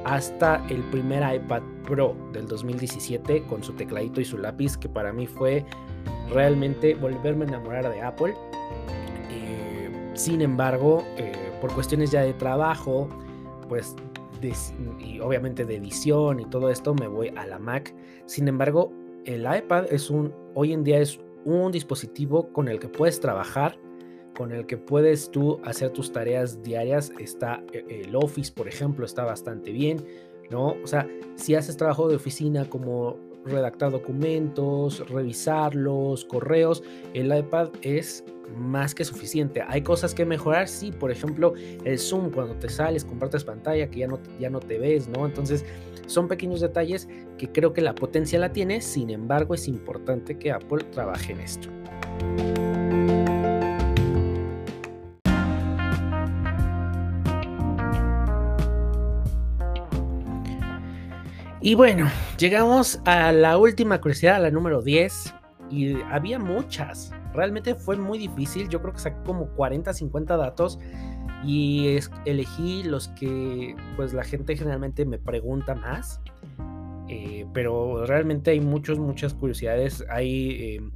hasta 0.05 0.65
el 0.69 0.81
primer 0.91 1.35
iPad 1.35 1.61
Pro 1.83 2.15
del 2.31 2.47
2017 2.47 3.43
con 3.43 3.63
su 3.63 3.73
tecladito 3.73 4.21
y 4.21 4.25
su 4.25 4.37
lápiz, 4.37 4.77
que 4.77 4.87
para 4.87 5.11
mí 5.11 5.27
fue 5.27 5.65
realmente 6.31 6.95
volverme 6.95 7.45
a 7.45 7.49
enamorar 7.49 7.89
de 7.89 8.01
Apple. 8.01 8.33
Eh, 9.29 10.11
sin 10.13 10.41
embargo, 10.41 11.03
eh, 11.17 11.33
por 11.59 11.73
cuestiones 11.73 12.11
ya 12.11 12.21
de 12.21 12.33
trabajo, 12.33 13.09
pues 13.67 13.95
y 14.99 15.19
obviamente 15.19 15.65
de 15.65 15.77
edición 15.77 16.39
y 16.39 16.45
todo 16.45 16.69
esto, 16.69 16.93
me 16.93 17.07
voy 17.07 17.29
a 17.35 17.47
la 17.47 17.59
Mac. 17.59 17.93
Sin 18.25 18.47
embargo, 18.47 18.91
el 19.25 19.41
iPad 19.41 19.85
es 19.91 20.09
un, 20.09 20.33
hoy 20.53 20.73
en 20.73 20.83
día 20.83 20.99
es 20.99 21.19
un 21.45 21.71
dispositivo 21.71 22.51
con 22.53 22.67
el 22.67 22.79
que 22.79 22.87
puedes 22.87 23.19
trabajar, 23.19 23.77
con 24.35 24.51
el 24.51 24.65
que 24.65 24.77
puedes 24.77 25.31
tú 25.31 25.59
hacer 25.63 25.91
tus 25.91 26.11
tareas 26.11 26.61
diarias. 26.61 27.11
Está 27.19 27.63
eh, 27.73 28.03
el 28.05 28.15
Office, 28.15 28.51
por 28.51 28.67
ejemplo, 28.67 29.05
está 29.05 29.23
bastante 29.23 29.71
bien, 29.71 30.05
¿no? 30.49 30.75
O 30.83 30.87
sea, 30.87 31.07
si 31.35 31.55
haces 31.55 31.77
trabajo 31.77 32.07
de 32.07 32.15
oficina 32.15 32.69
como 32.69 33.17
redactar 33.45 33.91
documentos, 33.91 35.07
revisarlos, 35.09 36.25
correos, 36.25 36.83
el 37.13 37.35
iPad 37.35 37.69
es 37.81 38.23
más 38.57 38.93
que 38.93 39.05
suficiente. 39.05 39.63
Hay 39.67 39.81
cosas 39.81 40.13
que 40.13 40.25
mejorar, 40.25 40.67
sí, 40.67 40.91
por 40.91 41.11
ejemplo, 41.11 41.53
el 41.83 41.99
zoom 41.99 42.31
cuando 42.31 42.55
te 42.55 42.69
sales, 42.69 43.05
compartes 43.05 43.43
pantalla 43.43 43.89
que 43.89 43.99
ya 43.99 44.07
no, 44.07 44.19
ya 44.39 44.49
no 44.49 44.59
te 44.59 44.77
ves, 44.77 45.07
¿no? 45.07 45.25
Entonces, 45.25 45.65
son 46.07 46.27
pequeños 46.27 46.61
detalles 46.61 47.07
que 47.37 47.51
creo 47.51 47.73
que 47.73 47.81
la 47.81 47.95
potencia 47.95 48.39
la 48.39 48.51
tiene, 48.51 48.81
sin 48.81 49.09
embargo, 49.09 49.53
es 49.53 49.67
importante 49.67 50.37
que 50.37 50.51
Apple 50.51 50.83
trabaje 50.91 51.33
en 51.33 51.39
esto. 51.39 51.69
Y 61.65 61.73
bueno, 61.73 62.07
llegamos 62.37 63.01
a 63.05 63.31
la 63.31 63.57
última 63.57 63.99
curiosidad, 63.99 64.35
a 64.35 64.39
la 64.39 64.51
número 64.51 64.83
10, 64.83 65.33
y 65.71 65.95
había 66.11 66.37
muchas. 66.37 67.11
Realmente 67.33 67.73
fue 67.73 67.97
muy 67.97 68.19
difícil, 68.19 68.69
yo 68.69 68.83
creo 68.83 68.93
que 68.93 68.99
saqué 68.99 69.17
como 69.25 69.47
40, 69.47 69.91
50 69.91 70.37
datos 70.37 70.77
y 71.43 71.97
elegí 72.25 72.83
los 72.83 73.07
que 73.07 73.75
pues 73.95 74.13
la 74.13 74.23
gente 74.23 74.55
generalmente 74.55 75.05
me 75.05 75.17
pregunta 75.17 75.73
más. 75.73 76.21
Eh, 77.09 77.47
pero 77.51 78.05
realmente 78.05 78.51
hay 78.51 78.59
muchos, 78.59 78.99
muchas 78.99 79.33
curiosidades. 79.33 80.05
Hay, 80.07 80.75
em, 80.75 80.91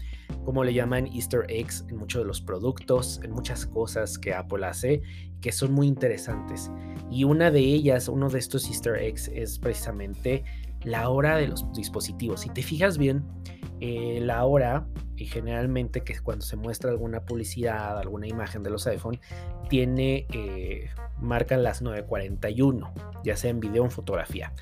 como 0.50 0.63
le 0.63 0.74
llaman, 0.74 1.06
easter 1.06 1.46
eggs 1.48 1.86
en 1.89 1.98
muchos 1.98 2.24
de 2.24 2.27
los 2.27 2.41
productos, 2.41 3.22
en 3.24 3.29
muchas 3.29 3.68
cosas 3.68 4.18
que 4.18 4.34
Apple 4.34 4.65
hace, 4.65 5.03
que 5.41 5.51
son 5.51 5.72
muy 5.72 5.86
interesantes. 5.86 6.72
Y 7.12 7.24
una 7.24 7.51
de 7.51 7.60
ellas, 7.60 8.08
uno 8.08 8.29
de 8.29 8.39
estos 8.39 8.68
easter 8.68 8.96
eggs, 8.96 9.27
es 9.27 9.60
precisamente 9.60 10.44
la 10.82 11.10
hora 11.10 11.38
de 11.38 11.50
los 11.50 11.72
dispositivos. 11.74 12.41
Si 12.41 12.50
te 12.50 12.63
fijas 12.63 12.98
bien, 12.98 13.24
eh, 13.82 14.20
la 14.22 14.44
hora, 14.46 14.88
y 15.16 15.26
generalmente 15.26 16.02
que 16.02 16.20
cuando 16.20 16.46
se 16.46 16.56
muestra 16.56 16.90
alguna 16.90 17.26
publicidad, 17.26 17.98
alguna 17.98 18.28
imagen 18.28 18.64
de 18.64 18.70
los 18.70 18.88
iPhone, 18.88 19.20
tiene, 19.70 20.28
eh, 20.34 20.90
marcan 21.20 21.64
las 21.64 21.82
9.41, 21.82 22.92
ya 23.24 23.36
sea 23.36 23.52
en 23.52 23.60
video 23.60 23.84
o 23.84 23.86
en 23.86 23.92
fotografía. 23.92 24.54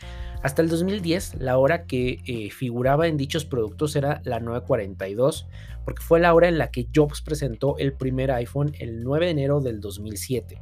Hasta 0.44 0.62
el 0.62 0.70
2010, 0.70 1.36
la 1.36 1.58
hora 1.58 1.86
que 1.86 2.20
eh, 2.26 2.52
figuraba 2.52 3.08
en 3.08 3.18
dichos 3.18 3.46
productos 3.46 3.96
era 3.96 4.22
la 4.24 4.40
9.42, 4.40 5.48
porque 5.84 6.04
fue 6.04 6.20
la 6.20 6.34
hora 6.34 6.48
en 6.48 6.58
la 6.58 6.70
que 6.70 6.88
Jobs 6.94 7.22
presentó 7.22 7.78
el 7.78 7.94
primer 7.94 8.32
iPhone 8.32 8.72
el 8.80 9.04
9 9.04 9.26
de 9.26 9.32
enero 9.32 9.62
del 9.62 9.80
2007. 9.80 10.62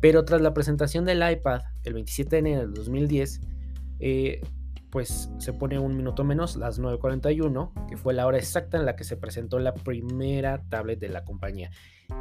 Pero 0.00 0.24
tras 0.24 0.40
la 0.40 0.54
presentación 0.54 1.04
del 1.04 1.22
iPad 1.30 1.60
el 1.84 1.94
27 1.94 2.30
de 2.30 2.38
enero 2.38 2.60
del 2.62 2.74
2010, 2.74 3.40
pues 4.92 5.30
se 5.38 5.54
pone 5.54 5.78
un 5.78 5.96
minuto 5.96 6.22
menos, 6.22 6.54
las 6.56 6.78
9.41, 6.78 7.86
que 7.88 7.96
fue 7.96 8.12
la 8.12 8.26
hora 8.26 8.36
exacta 8.36 8.76
en 8.76 8.84
la 8.84 8.94
que 8.94 9.04
se 9.04 9.16
presentó 9.16 9.58
la 9.58 9.72
primera 9.72 10.62
tablet 10.68 11.00
de 11.00 11.08
la 11.08 11.24
compañía. 11.24 11.70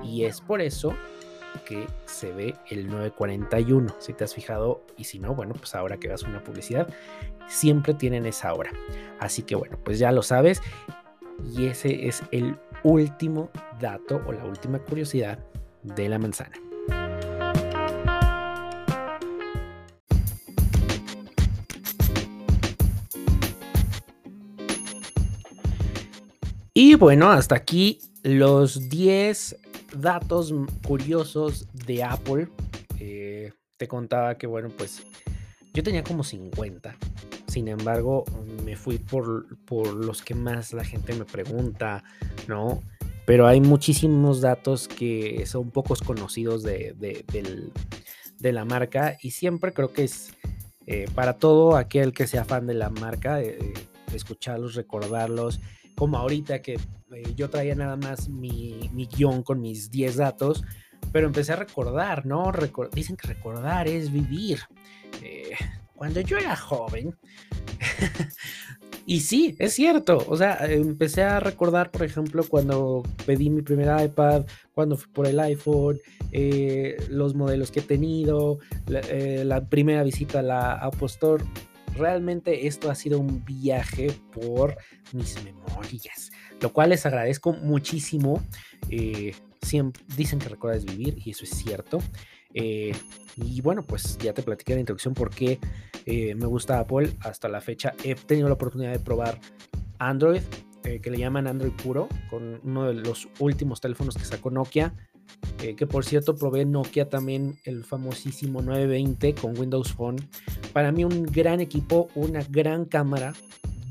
Y 0.01 0.23
es 0.23 0.39
por 0.39 0.61
eso 0.61 0.95
que 1.65 1.85
se 2.05 2.31
ve 2.31 2.55
el 2.69 2.89
9.41, 2.89 3.93
si 3.99 4.13
te 4.13 4.23
has 4.23 4.33
fijado, 4.33 4.85
y 4.95 5.03
si 5.03 5.19
no, 5.19 5.35
bueno, 5.35 5.53
pues 5.53 5.75
ahora 5.75 5.97
que 5.97 6.07
vas 6.07 6.23
a 6.23 6.29
una 6.29 6.45
publicidad, 6.45 6.87
siempre 7.49 7.93
tienen 7.93 8.25
esa 8.25 8.53
hora. 8.53 8.71
Así 9.19 9.43
que 9.43 9.55
bueno, 9.55 9.77
pues 9.83 9.99
ya 9.99 10.13
lo 10.13 10.23
sabes. 10.23 10.61
Y 11.53 11.65
ese 11.65 12.07
es 12.07 12.23
el 12.31 12.57
último 12.83 13.49
dato 13.81 14.21
o 14.25 14.31
la 14.31 14.45
última 14.45 14.79
curiosidad 14.79 15.39
de 15.83 16.07
la 16.07 16.19
manzana. 16.19 16.70
Y 26.83 26.95
bueno, 26.95 27.29
hasta 27.29 27.53
aquí 27.53 27.99
los 28.23 28.89
10 28.89 29.55
datos 29.97 30.51
curiosos 30.83 31.67
de 31.85 32.03
Apple. 32.03 32.47
Eh, 32.99 33.51
te 33.77 33.87
contaba 33.87 34.35
que, 34.39 34.47
bueno, 34.47 34.69
pues 34.75 35.03
yo 35.75 35.83
tenía 35.83 36.03
como 36.03 36.23
50. 36.23 36.97
Sin 37.45 37.67
embargo, 37.67 38.25
me 38.65 38.75
fui 38.75 38.97
por, 38.97 39.45
los 39.93 40.23
que 40.23 40.33
más 40.33 40.73
la 40.73 40.83
gente 40.83 41.13
me 41.13 41.25
pregunta, 41.25 42.03
¿no? 42.47 42.81
Pero 43.27 43.45
hay 43.45 43.61
muchísimos 43.61 44.41
datos 44.41 44.87
que 44.87 45.45
son 45.45 45.69
pocos 45.69 46.01
conocidos 46.01 46.63
de, 46.63 46.95
la 48.39 48.65
marca 48.65 49.17
y 49.21 49.29
siempre 49.29 49.71
creo 49.71 49.93
que 49.93 50.05
es 50.05 50.33
eh, 50.87 51.05
para 51.13 51.33
todo 51.33 51.77
aquel 51.77 52.11
que 52.11 52.25
sea 52.25 52.43
fan 52.43 52.65
de 52.65 52.73
la 52.73 52.89
marca, 52.89 53.39
eh, 53.39 53.71
escucharlos, 54.15 54.73
recordarlos 54.73 55.59
como 56.01 56.17
ahorita 56.17 56.63
que 56.63 56.79
eh, 57.13 57.33
yo 57.35 57.51
traía 57.51 57.75
nada 57.75 57.95
más 57.95 58.27
mi, 58.27 58.89
guion 59.15 59.43
con 59.43 59.61
mis 59.61 59.91
10 59.91 60.15
datos, 60.15 60.63
pero 61.11 61.27
empecé 61.27 61.53
a 61.53 61.57
recordar, 61.57 62.25
¿no? 62.25 62.51
dicen 62.91 63.15
que 63.15 63.27
recordar 63.27 63.87
es 63.87 64.11
vivir. 64.11 64.61
Eh, 65.21 65.51
cuando 65.93 66.19
yo 66.21 66.39
era 66.39 66.55
joven, 66.55 67.15
y 69.05 69.19
sí, 69.19 69.55
es 69.59 69.73
cierto, 69.73 70.25
o 70.27 70.35
sea, 70.35 70.65
empecé 70.65 71.21
a 71.21 71.39
recordar, 71.39 71.91
por 71.91 72.01
ejemplo, 72.01 72.45
cuando 72.49 73.03
pedí 73.27 73.51
mi 73.51 73.61
primer 73.61 74.03
iPad, 74.03 74.47
cuando 74.73 74.97
fui 74.97 75.11
por 75.11 75.27
el 75.27 75.39
iPhone, 75.39 75.99
eh, 76.31 76.97
los 77.11 77.35
modelos 77.35 77.69
que 77.69 77.81
he 77.81 77.83
tenido, 77.83 78.57
la, 78.87 79.01
la 79.43 79.65
primera 79.65 80.01
visita 80.01 80.39
a 80.39 80.41
la 80.41 80.71
Apple 80.73 81.05
Store 81.05 81.43
realmente 81.95 82.67
esto 82.67 82.89
ha 82.89 82.95
sido 82.95 83.19
un 83.19 83.43
viaje 83.45 84.11
por 84.33 84.77
mis 85.13 85.43
memorias, 85.43 86.31
lo 86.59 86.71
cual 86.73 86.89
les 86.89 87.05
agradezco 87.05 87.53
muchísimo. 87.53 88.43
Eh, 88.89 89.33
dicen 90.17 90.39
que 90.39 90.49
recuerdas 90.49 90.85
vivir 90.85 91.17
y 91.23 91.31
eso 91.31 91.43
es 91.43 91.51
cierto. 91.51 91.99
Eh, 92.53 92.93
y 93.37 93.61
bueno, 93.61 93.83
pues 93.83 94.17
ya 94.17 94.33
te 94.33 94.43
platiqué 94.43 94.73
la 94.73 94.81
introducción 94.81 95.13
porque 95.13 95.59
eh, 96.05 96.35
me 96.35 96.45
gusta 96.45 96.79
Apple. 96.79 97.13
Hasta 97.21 97.47
la 97.47 97.61
fecha 97.61 97.93
he 98.03 98.15
tenido 98.15 98.47
la 98.47 98.55
oportunidad 98.55 98.91
de 98.91 98.99
probar 98.99 99.39
Android, 99.99 100.41
que 100.81 101.11
le 101.11 101.17
llaman 101.19 101.45
Android 101.45 101.73
puro, 101.73 102.09
con 102.29 102.59
uno 102.63 102.87
de 102.87 102.95
los 102.95 103.29
últimos 103.37 103.79
teléfonos 103.81 104.15
que 104.15 104.25
sacó 104.25 104.49
Nokia. 104.49 104.93
Eh, 105.61 105.75
que 105.75 105.85
por 105.85 106.05
cierto 106.05 106.35
probé 106.35 106.65
Nokia 106.65 107.09
también, 107.09 107.59
el 107.65 107.83
famosísimo 107.83 108.61
920 108.61 109.35
con 109.35 109.57
Windows 109.57 109.93
Phone. 109.93 110.17
Para 110.73 110.91
mí 110.91 111.03
un 111.03 111.23
gran 111.23 111.59
equipo, 111.59 112.09
una 112.15 112.43
gran 112.49 112.85
cámara, 112.85 113.33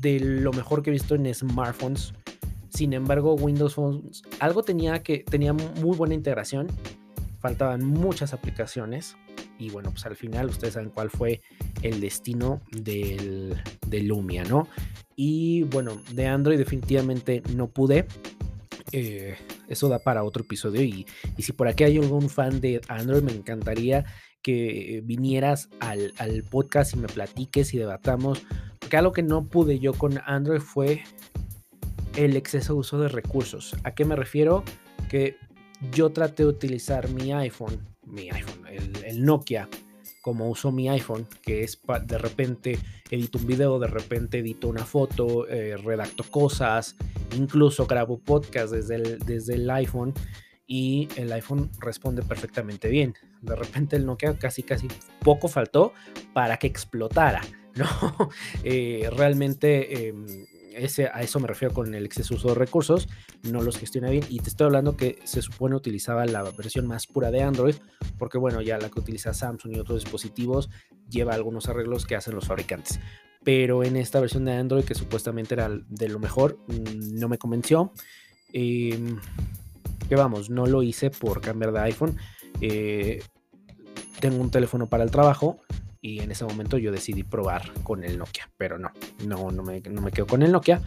de 0.01 0.19
lo 0.19 0.51
mejor 0.51 0.83
que 0.83 0.89
he 0.89 0.93
visto 0.93 1.15
en 1.15 1.33
smartphones. 1.33 2.13
Sin 2.69 2.93
embargo, 2.93 3.35
Windows 3.35 3.75
Phone 3.75 4.11
algo 4.39 4.63
tenía 4.63 5.03
que 5.03 5.19
tenía 5.19 5.53
muy 5.53 5.95
buena 5.95 6.13
integración, 6.13 6.67
faltaban 7.39 7.85
muchas 7.85 8.33
aplicaciones 8.33 9.15
y 9.61 9.69
bueno, 9.69 9.91
pues 9.91 10.05
al 10.07 10.15
final 10.15 10.49
ustedes 10.49 10.73
saben 10.73 10.89
cuál 10.89 11.11
fue 11.11 11.41
el 11.83 12.01
destino 12.01 12.61
del, 12.71 13.55
de 13.87 14.01
Lumia, 14.01 14.43
¿no? 14.43 14.67
Y 15.15 15.63
bueno, 15.63 16.01
de 16.13 16.25
Android 16.25 16.57
definitivamente 16.57 17.43
no 17.55 17.67
pude. 17.67 18.07
Eh, 18.91 19.35
eso 19.71 19.89
da 19.89 19.99
para 19.99 20.23
otro 20.23 20.43
episodio. 20.43 20.81
Y, 20.81 21.05
si 21.39 21.53
por 21.53 21.67
aquí 21.67 21.83
hay 21.83 21.97
algún 21.97 22.29
fan 22.29 22.61
de 22.61 22.81
Android, 22.87 23.23
me 23.23 23.31
encantaría 23.31 24.05
que 24.41 25.01
vinieras 25.03 25.69
al, 25.79 26.13
podcast 26.49 26.93
y 26.93 26.97
me 26.97 27.07
platiques 27.07 27.73
y 27.73 27.77
debatamos. 27.77 28.43
Porque 28.79 28.97
algo 28.97 29.11
que 29.11 29.23
no 29.23 29.45
pude 29.45 29.79
yo 29.79 29.93
con 29.93 30.19
Android 30.25 30.61
fue 30.61 31.03
el 32.15 32.35
exceso 32.35 32.73
de 32.73 32.79
uso 32.79 32.99
de 32.99 33.07
recursos. 33.07 33.75
¿A 33.83 33.93
qué 33.93 34.05
me 34.05 34.15
refiero? 34.15 34.63
Que 35.09 35.35
yo 35.91 36.11
traté 36.11 36.43
de 36.43 36.49
utilizar 36.49 37.09
mi 37.09 37.31
iPhone, 37.31 37.79
mi 38.05 38.29
iPhone, 38.29 38.65
el 39.05 39.23
Nokia 39.23 39.67
como 40.21 40.49
uso 40.49 40.71
mi 40.71 40.87
iPhone, 40.89 41.27
que 41.41 41.63
es 41.63 41.79
de 42.05 42.17
repente 42.17 42.77
edito 43.09 43.39
un 43.39 43.47
video, 43.47 43.79
de 43.79 43.87
repente 43.87 44.39
edito 44.39 44.67
una 44.67 44.85
foto, 44.85 45.47
eh, 45.47 45.75
redacto 45.77 46.23
cosas, 46.23 46.95
incluso 47.35 47.87
grabo 47.87 48.19
podcast 48.19 48.73
desde 48.73 48.95
el, 48.95 49.19
desde 49.19 49.55
el 49.55 49.69
iPhone 49.69 50.13
y 50.67 51.09
el 51.17 51.31
iPhone 51.33 51.69
responde 51.79 52.21
perfectamente 52.21 52.87
bien. 52.87 53.13
De 53.41 53.55
repente 53.55 53.95
el 53.95 54.05
Nokia 54.05 54.37
casi 54.37 54.63
casi 54.63 54.87
poco 55.19 55.47
faltó 55.47 55.93
para 56.33 56.57
que 56.57 56.67
explotara, 56.67 57.41
¿no? 57.75 57.87
Eh, 58.63 59.09
realmente 59.11 60.07
em, 60.07 60.25
ese, 60.75 61.07
a 61.07 61.21
eso 61.21 61.39
me 61.39 61.47
refiero 61.47 61.73
con 61.73 61.93
el 61.93 62.05
exceso 62.05 62.35
uso 62.35 62.49
de 62.49 62.55
recursos, 62.55 63.07
no 63.43 63.61
los 63.61 63.77
gestiona 63.77 64.09
bien. 64.09 64.23
Y 64.29 64.39
te 64.39 64.49
estoy 64.49 64.65
hablando 64.65 64.97
que 64.97 65.19
se 65.23 65.41
supone 65.41 65.75
utilizaba 65.75 66.25
la 66.25 66.43
versión 66.43 66.87
más 66.87 67.07
pura 67.07 67.31
de 67.31 67.41
Android, 67.41 67.75
porque 68.17 68.37
bueno, 68.37 68.61
ya 68.61 68.77
la 68.77 68.89
que 68.89 68.99
utiliza 68.99 69.33
Samsung 69.33 69.75
y 69.75 69.79
otros 69.79 70.03
dispositivos 70.03 70.69
lleva 71.09 71.33
algunos 71.33 71.67
arreglos 71.69 72.05
que 72.05 72.15
hacen 72.15 72.35
los 72.35 72.47
fabricantes. 72.47 72.99
Pero 73.43 73.83
en 73.83 73.95
esta 73.95 74.19
versión 74.19 74.45
de 74.45 74.53
Android, 74.53 74.83
que 74.83 74.95
supuestamente 74.95 75.55
era 75.55 75.69
de 75.69 76.09
lo 76.09 76.19
mejor, 76.19 76.57
mm, 76.67 77.19
no 77.19 77.27
me 77.27 77.37
convenció. 77.37 77.91
Em, 78.53 79.17
que 80.07 80.15
vamos, 80.15 80.49
no 80.49 80.65
lo 80.65 80.83
hice 80.83 81.09
por 81.09 81.41
cambiar 81.41 81.71
de 81.71 81.79
iPhone. 81.79 82.17
Eh, 82.59 83.23
tengo 84.19 84.41
un 84.41 84.51
teléfono 84.51 84.87
para 84.87 85.03
el 85.03 85.11
trajo 85.11 85.61
y 86.01 86.19
en 86.19 86.31
ese 86.31 86.43
momento 86.45 86.77
yo 86.77 86.91
decidí 86.91 87.23
probar 87.23 87.71
con 87.83 88.03
el 88.03 88.17
Nokia, 88.17 88.49
pero 88.57 88.77
no, 88.79 88.91
no, 89.25 89.51
no 89.51 89.63
me, 89.63 89.81
no 89.81 90.01
me 90.01 90.11
quedo 90.11 90.27
con 90.27 90.41
el 90.41 90.51
Nokia. 90.51 90.81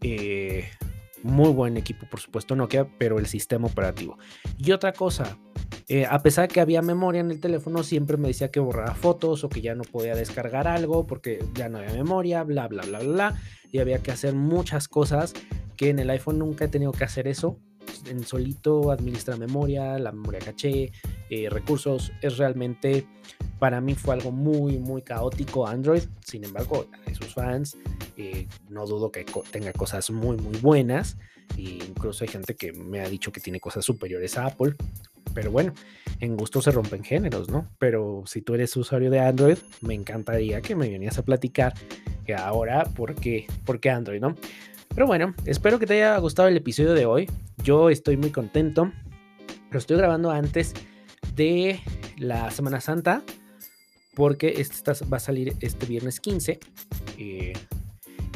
Eh, 0.00 0.68
muy 1.22 1.50
buen 1.50 1.76
equipo, 1.76 2.06
por 2.10 2.20
supuesto, 2.20 2.56
Nokia, 2.56 2.88
pero 2.98 3.18
el 3.18 3.26
sistema 3.26 3.66
operativo. 3.66 4.18
Y 4.58 4.72
otra 4.72 4.92
cosa, 4.92 5.38
eh, 5.88 6.06
a 6.06 6.22
pesar 6.22 6.48
que 6.48 6.60
había 6.60 6.82
memoria 6.82 7.20
en 7.20 7.30
el 7.30 7.40
teléfono, 7.40 7.82
siempre 7.82 8.16
me 8.16 8.28
decía 8.28 8.50
que 8.50 8.60
borraba 8.60 8.94
fotos 8.94 9.44
o 9.44 9.48
que 9.48 9.60
ya 9.60 9.74
no 9.74 9.84
podía 9.84 10.14
descargar 10.14 10.66
algo 10.66 11.06
porque 11.06 11.44
ya 11.54 11.68
no 11.68 11.78
había 11.78 11.92
memoria, 11.92 12.42
bla, 12.42 12.68
bla, 12.68 12.84
bla, 12.84 13.00
bla. 13.00 13.40
Y 13.70 13.78
había 13.78 14.02
que 14.02 14.12
hacer 14.12 14.34
muchas 14.34 14.88
cosas 14.88 15.34
que 15.76 15.90
en 15.90 15.98
el 15.98 16.10
iPhone 16.10 16.38
nunca 16.38 16.66
he 16.66 16.68
tenido 16.68 16.92
que 16.92 17.04
hacer 17.04 17.26
eso 17.26 17.58
en 18.06 18.24
solito 18.24 18.90
administra 18.90 19.36
memoria, 19.36 19.98
la 19.98 20.12
memoria 20.12 20.40
caché, 20.40 20.92
eh, 21.30 21.48
recursos. 21.50 22.12
Es 22.20 22.38
realmente, 22.38 23.06
para 23.58 23.80
mí 23.80 23.94
fue 23.94 24.14
algo 24.14 24.30
muy, 24.30 24.78
muy 24.78 25.02
caótico 25.02 25.66
Android. 25.66 26.02
Sin 26.24 26.44
embargo, 26.44 26.86
a 27.06 27.14
sus 27.14 27.34
fans, 27.34 27.76
eh, 28.16 28.46
no 28.68 28.86
dudo 28.86 29.10
que 29.10 29.24
tenga 29.50 29.72
cosas 29.72 30.10
muy, 30.10 30.36
muy 30.36 30.58
buenas. 30.58 31.16
E 31.56 31.78
incluso 31.86 32.24
hay 32.24 32.28
gente 32.28 32.54
que 32.54 32.72
me 32.72 33.00
ha 33.00 33.08
dicho 33.08 33.32
que 33.32 33.40
tiene 33.40 33.60
cosas 33.60 33.84
superiores 33.84 34.36
a 34.38 34.46
Apple. 34.46 34.74
Pero 35.34 35.50
bueno, 35.50 35.74
en 36.20 36.36
gusto 36.36 36.62
se 36.62 36.70
rompen 36.70 37.02
géneros, 37.02 37.48
¿no? 37.48 37.68
Pero 37.78 38.22
si 38.26 38.40
tú 38.42 38.54
eres 38.54 38.76
usuario 38.76 39.10
de 39.10 39.20
Android, 39.20 39.58
me 39.80 39.94
encantaría 39.94 40.60
que 40.60 40.76
me 40.76 40.88
vinieras 40.88 41.18
a 41.18 41.22
platicar 41.22 41.74
ahora, 42.32 42.84
¿por 42.84 43.14
qué? 43.14 43.46
¿Por 43.64 43.80
qué 43.80 43.90
Android, 43.90 44.20
no? 44.20 44.36
Pero 44.94 45.06
bueno, 45.06 45.34
espero 45.44 45.78
que 45.78 45.86
te 45.86 45.94
haya 45.94 46.16
gustado 46.18 46.48
el 46.48 46.56
episodio 46.56 46.94
de 46.94 47.04
hoy. 47.04 47.30
Yo 47.62 47.90
estoy 47.90 48.16
muy 48.16 48.30
contento. 48.30 48.92
Lo 49.70 49.78
estoy 49.78 49.96
grabando 49.96 50.30
antes 50.30 50.72
de 51.34 51.80
la 52.16 52.50
Semana 52.50 52.80
Santa. 52.80 53.22
Porque 54.14 54.54
este 54.58 54.92
va 55.12 55.16
a 55.16 55.20
salir 55.20 55.54
este 55.60 55.86
viernes 55.86 56.20
15. 56.20 56.60
Eh, 57.18 57.52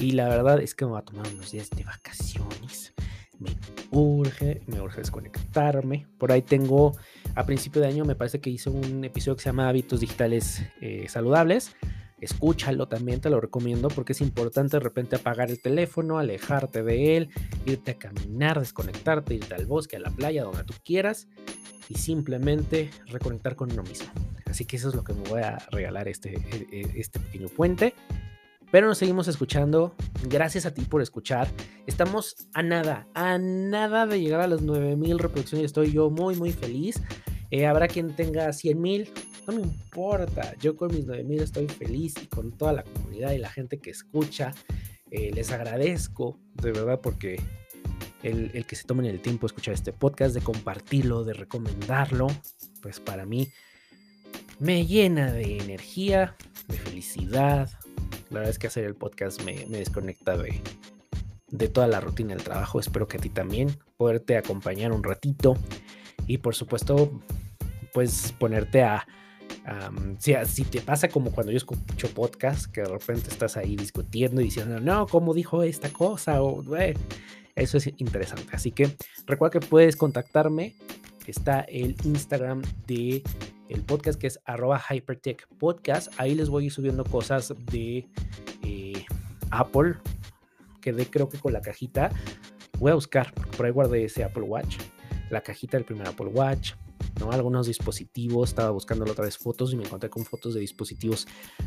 y 0.01 0.13
la 0.13 0.29
verdad 0.29 0.61
es 0.61 0.75
que 0.75 0.85
me 0.85 0.93
va 0.93 1.01
a 1.01 1.05
tomar 1.05 1.27
unos 1.33 1.51
días 1.51 1.71
de 1.71 1.85
vacaciones. 1.85 2.95
Me 3.39 3.57
urge, 3.91 4.63
me 4.67 4.81
urge 4.81 4.99
desconectarme. 4.99 6.07
Por 6.19 6.33
ahí 6.33 6.43
tengo, 6.43 6.97
a 7.35 7.47
principio 7.47 7.81
de 7.81 7.89
año 7.89 8.05
me 8.05 8.17
parece 8.17 8.41
que 8.41 8.51
hice 8.51 8.71
un 8.71 9.05
episodio 9.05 9.37
que 9.37 9.43
se 9.43 9.49
llama 9.49 9.69
Hábitos 9.69 10.01
Digitales 10.01 10.63
eh, 10.81 11.07
Saludables 11.09 11.75
escúchalo 12.21 12.89
también, 12.89 13.21
te 13.21 13.31
lo 13.31 13.41
recomiendo 13.41 13.89
porque 13.89 14.13
es 14.13 14.21
importante 14.21 14.77
de 14.77 14.81
repente 14.81 15.17
apagar 15.17 15.51
el 15.51 15.61
teléfono, 15.61 16.19
alejarte 16.19 16.83
de 16.83 17.17
él, 17.17 17.31
irte 17.67 17.93
a 17.93 17.99
caminar, 17.99 18.59
desconectarte, 18.59 19.35
irte 19.35 19.55
al 19.55 19.67
bosque, 19.67 19.97
a 19.97 20.01
la 20.01 20.11
playa, 20.11 20.45
donde 20.45 20.65
tú 20.65 20.75
quieras 20.85 21.29
y 21.89 21.95
simplemente 21.95 22.91
reconectar 23.07 23.57
con 23.57 23.73
uno 23.73 23.83
mismo. 23.83 24.09
Así 24.49 24.65
que 24.65 24.77
eso 24.77 24.89
es 24.89 24.95
lo 24.95 25.05
que 25.05 25.13
me 25.13 25.29
voy 25.29 25.43
a 25.43 25.59
regalar 25.71 26.09
este, 26.09 26.35
e, 26.35 26.67
e, 26.73 27.01
este 27.01 27.21
pequeño 27.21 27.49
puente. 27.49 27.95
Pero 28.71 28.87
nos 28.87 28.99
seguimos 28.99 29.29
escuchando. 29.29 29.95
Gracias 30.29 30.67
a 30.67 30.75
ti 30.75 30.83
por 30.83 31.01
escuchar. 31.01 31.49
Estamos 31.87 32.49
a 32.53 32.63
nada, 32.63 33.07
a 33.15 33.39
nada 33.39 34.07
de 34.07 34.21
llegar 34.21 34.41
a 34.41 34.47
las 34.47 34.61
9000 34.61 35.19
reproducciones. 35.19 35.67
Estoy 35.67 35.93
yo 35.93 36.11
muy, 36.11 36.37
muy 36.37 36.53
feliz. 36.53 37.01
Eh, 37.51 37.67
habrá 37.67 37.89
quien 37.89 38.15
tenga 38.15 38.49
100.000, 38.49 39.09
no 39.47 39.55
me 39.55 39.63
importa. 39.63 40.55
Yo 40.61 40.77
con 40.77 40.95
mis 40.95 41.07
9000 41.07 41.43
estoy 41.43 41.67
feliz 41.67 42.15
y 42.23 42.27
con 42.27 42.53
toda 42.53 42.75
la 42.75 42.83
comunidad 42.83 43.33
y 43.33 43.39
la 43.39 43.49
gente 43.49 43.79
que 43.79 43.91
escucha. 43.91 44.55
Eh, 45.11 45.31
les 45.33 45.51
agradezco 45.51 46.39
de 46.53 46.73
verdad 46.73 47.01
porque 47.01 47.41
el, 48.23 48.51
el, 48.53 48.67
que 48.67 48.77
se 48.77 48.85
tomen 48.85 49.07
el 49.07 49.21
tiempo 49.21 49.47
de 49.47 49.53
escuchar 49.53 49.73
este 49.73 49.95
podcast, 49.95 50.35
de 50.35 50.43
compartirlo, 50.43 51.25
de 51.25 51.33
recomendarlo, 51.33 52.27
pues 52.83 53.01
para 53.01 53.25
mí 53.25 53.49
me 54.59 54.87
llena 54.87 55.33
de 55.33 55.59
energía, 55.59 56.35
de 56.69 56.79
felicidad. 56.79 57.71
La 58.31 58.41
verdad 58.41 58.51
es 58.51 58.59
que 58.59 58.67
hacer 58.67 58.85
el 58.85 58.95
podcast 58.95 59.43
me, 59.43 59.65
desconecta 59.67 60.37
de, 60.37 60.61
de 61.49 61.69
toda 61.69 61.87
la 61.87 62.01
rutina 62.01 62.35
del 62.35 62.45
trabajo. 62.45 62.81
Espero 62.81 63.09
que 63.09 63.19
a 63.19 63.21
ti 63.21 63.31
también, 63.31 63.77
poderte 63.97 64.37
acompañar 64.37 64.93
un 64.93 65.03
ratito 65.03 65.57
y 66.27 66.39
por 66.39 66.55
supuesto, 66.55 67.11
pues 67.93 68.33
ponerte 68.39 68.83
a, 68.83 69.07
si, 70.19 70.65
te 70.65 70.81
pasa 70.81 71.09
como 71.09 71.31
cuando 71.31 71.53
yo 71.53 71.57
escucho 71.57 72.09
podcast, 72.15 72.67
que 72.67 72.83
de 72.83 72.89
repente 72.89 73.31
estás 73.31 73.57
ahí 73.57 73.77
discutiendo 73.77 74.41
y 74.41 74.45
diciendo, 74.45 74.81
no, 74.81 75.07
¿cómo 75.07 75.35
dijo 75.35 75.63
esta 75.63 75.91
cosa? 75.91 76.43
O, 76.43 76.63
eso 77.55 77.77
es 77.79 77.91
interesante. 77.97 78.49
Así 78.53 78.71
que 78.71 78.95
recuerda 79.27 79.59
que 79.59 79.67
puedes 79.67 79.97
contactarme. 79.97 80.75
Está 81.27 81.61
el 81.61 81.95
Instagram 82.05 82.63
de 82.87 83.23
el 83.69 83.83
podcast 83.85 84.21
que 84.21 84.27
es 84.27 84.41
arroba 84.45 84.81
hypertech 84.91 85.47
podcast. 85.59 86.13
Ahí 86.19 86.35
les 86.35 86.49
voy 86.49 86.65
a 86.65 86.67
ir 86.67 86.73
subiendo 86.73 87.05
cosas 87.05 87.55
de 87.71 88.09
eh, 88.63 89.05
Apple. 89.51 89.95
Quedé 90.81 91.07
creo 91.07 91.29
que 91.29 91.39
con 91.39 91.53
la 91.53 91.61
cajita. 91.61 92.11
Voy 92.79 92.93
a 92.93 92.95
buscar, 92.95 93.33
por 93.57 93.67
ahí 93.67 93.73
guardé 93.73 94.05
ese 94.05 94.25
Apple 94.25 94.45
Watch 94.45 94.77
la 95.31 95.41
cajita 95.41 95.77
del 95.77 95.85
primer 95.85 96.09
Apple 96.09 96.29
Watch, 96.29 96.73
¿no? 97.21 97.31
Algunos 97.31 97.67
dispositivos, 97.67 98.51
estaba 98.51 98.71
buscando 98.71 99.05
la 99.05 99.13
otra 99.13 99.25
vez 99.25 99.37
fotos 99.37 99.73
y 99.73 99.77
me 99.77 99.85
encontré 99.85 100.11
con 100.11 100.25
fotos 100.25 100.55
de 100.55 100.61
dispositivos 100.61 101.27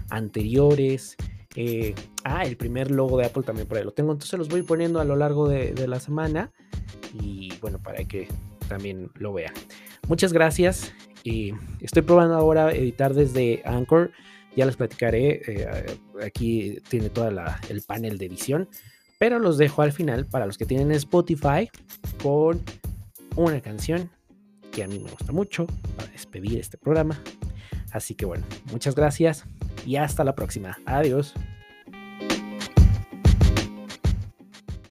anteriores. 0.10 1.16
Eh, 1.56 1.94
ah, 2.24 2.44
el 2.46 2.56
primer 2.58 2.92
logo 2.92 3.18
de 3.18 3.26
Apple 3.26 3.44
también 3.44 3.68
por 3.68 3.78
ahí 3.78 3.84
lo 3.84 3.92
tengo, 3.92 4.12
entonces 4.12 4.38
los 4.40 4.48
voy 4.48 4.62
poniendo 4.64 5.00
a 5.02 5.06
lo 5.06 5.16
largo 5.16 5.50
de, 5.50 5.88
la 5.88 6.00
semana 6.00 6.52
y 7.14 7.52
bueno, 7.60 7.80
para 7.80 8.04
que 8.06 8.28
también 8.70 9.12
lo 9.16 9.34
vean. 9.34 9.54
Muchas 10.08 10.32
gracias. 10.32 10.94
Y 11.24 11.54
estoy 11.80 12.02
probando 12.02 12.36
ahora 12.36 12.72
editar 12.72 13.14
desde 13.14 13.62
Anchor. 13.66 14.12
Ya 14.56 14.66
les 14.66 14.76
platicaré. 14.76 15.42
Eh, 15.48 15.98
aquí 16.24 16.78
tiene 16.90 17.10
todo 17.10 17.30
el 17.30 17.82
panel 17.84 18.18
de 18.18 18.26
edición. 18.26 18.68
Pero 19.20 19.40
los 19.40 19.58
dejo 19.58 19.84
al 19.84 19.92
final 19.92 20.26
para 20.26 20.46
los 20.46 20.58
que 20.58 20.66
tienen 20.66 20.92
Spotify 20.92 21.70
con 22.22 22.62
una 23.36 23.62
canción 23.62 24.10
que 24.72 24.84
a 24.84 24.88
mí 24.88 25.00
me 25.00 25.12
gusta 25.12 25.32
mucho 25.32 25.68
para 25.96 26.12
despedir 26.12 26.60
este 26.60 26.78
programa. 26.78 27.22
Así 27.92 28.16
que 28.16 28.26
bueno, 28.26 28.46
muchas 28.72 28.96
gracias 28.96 29.46
y 29.86 29.98
hasta 29.98 30.24
la 30.24 30.34
próxima. 30.34 30.80
Adiós. 30.86 31.36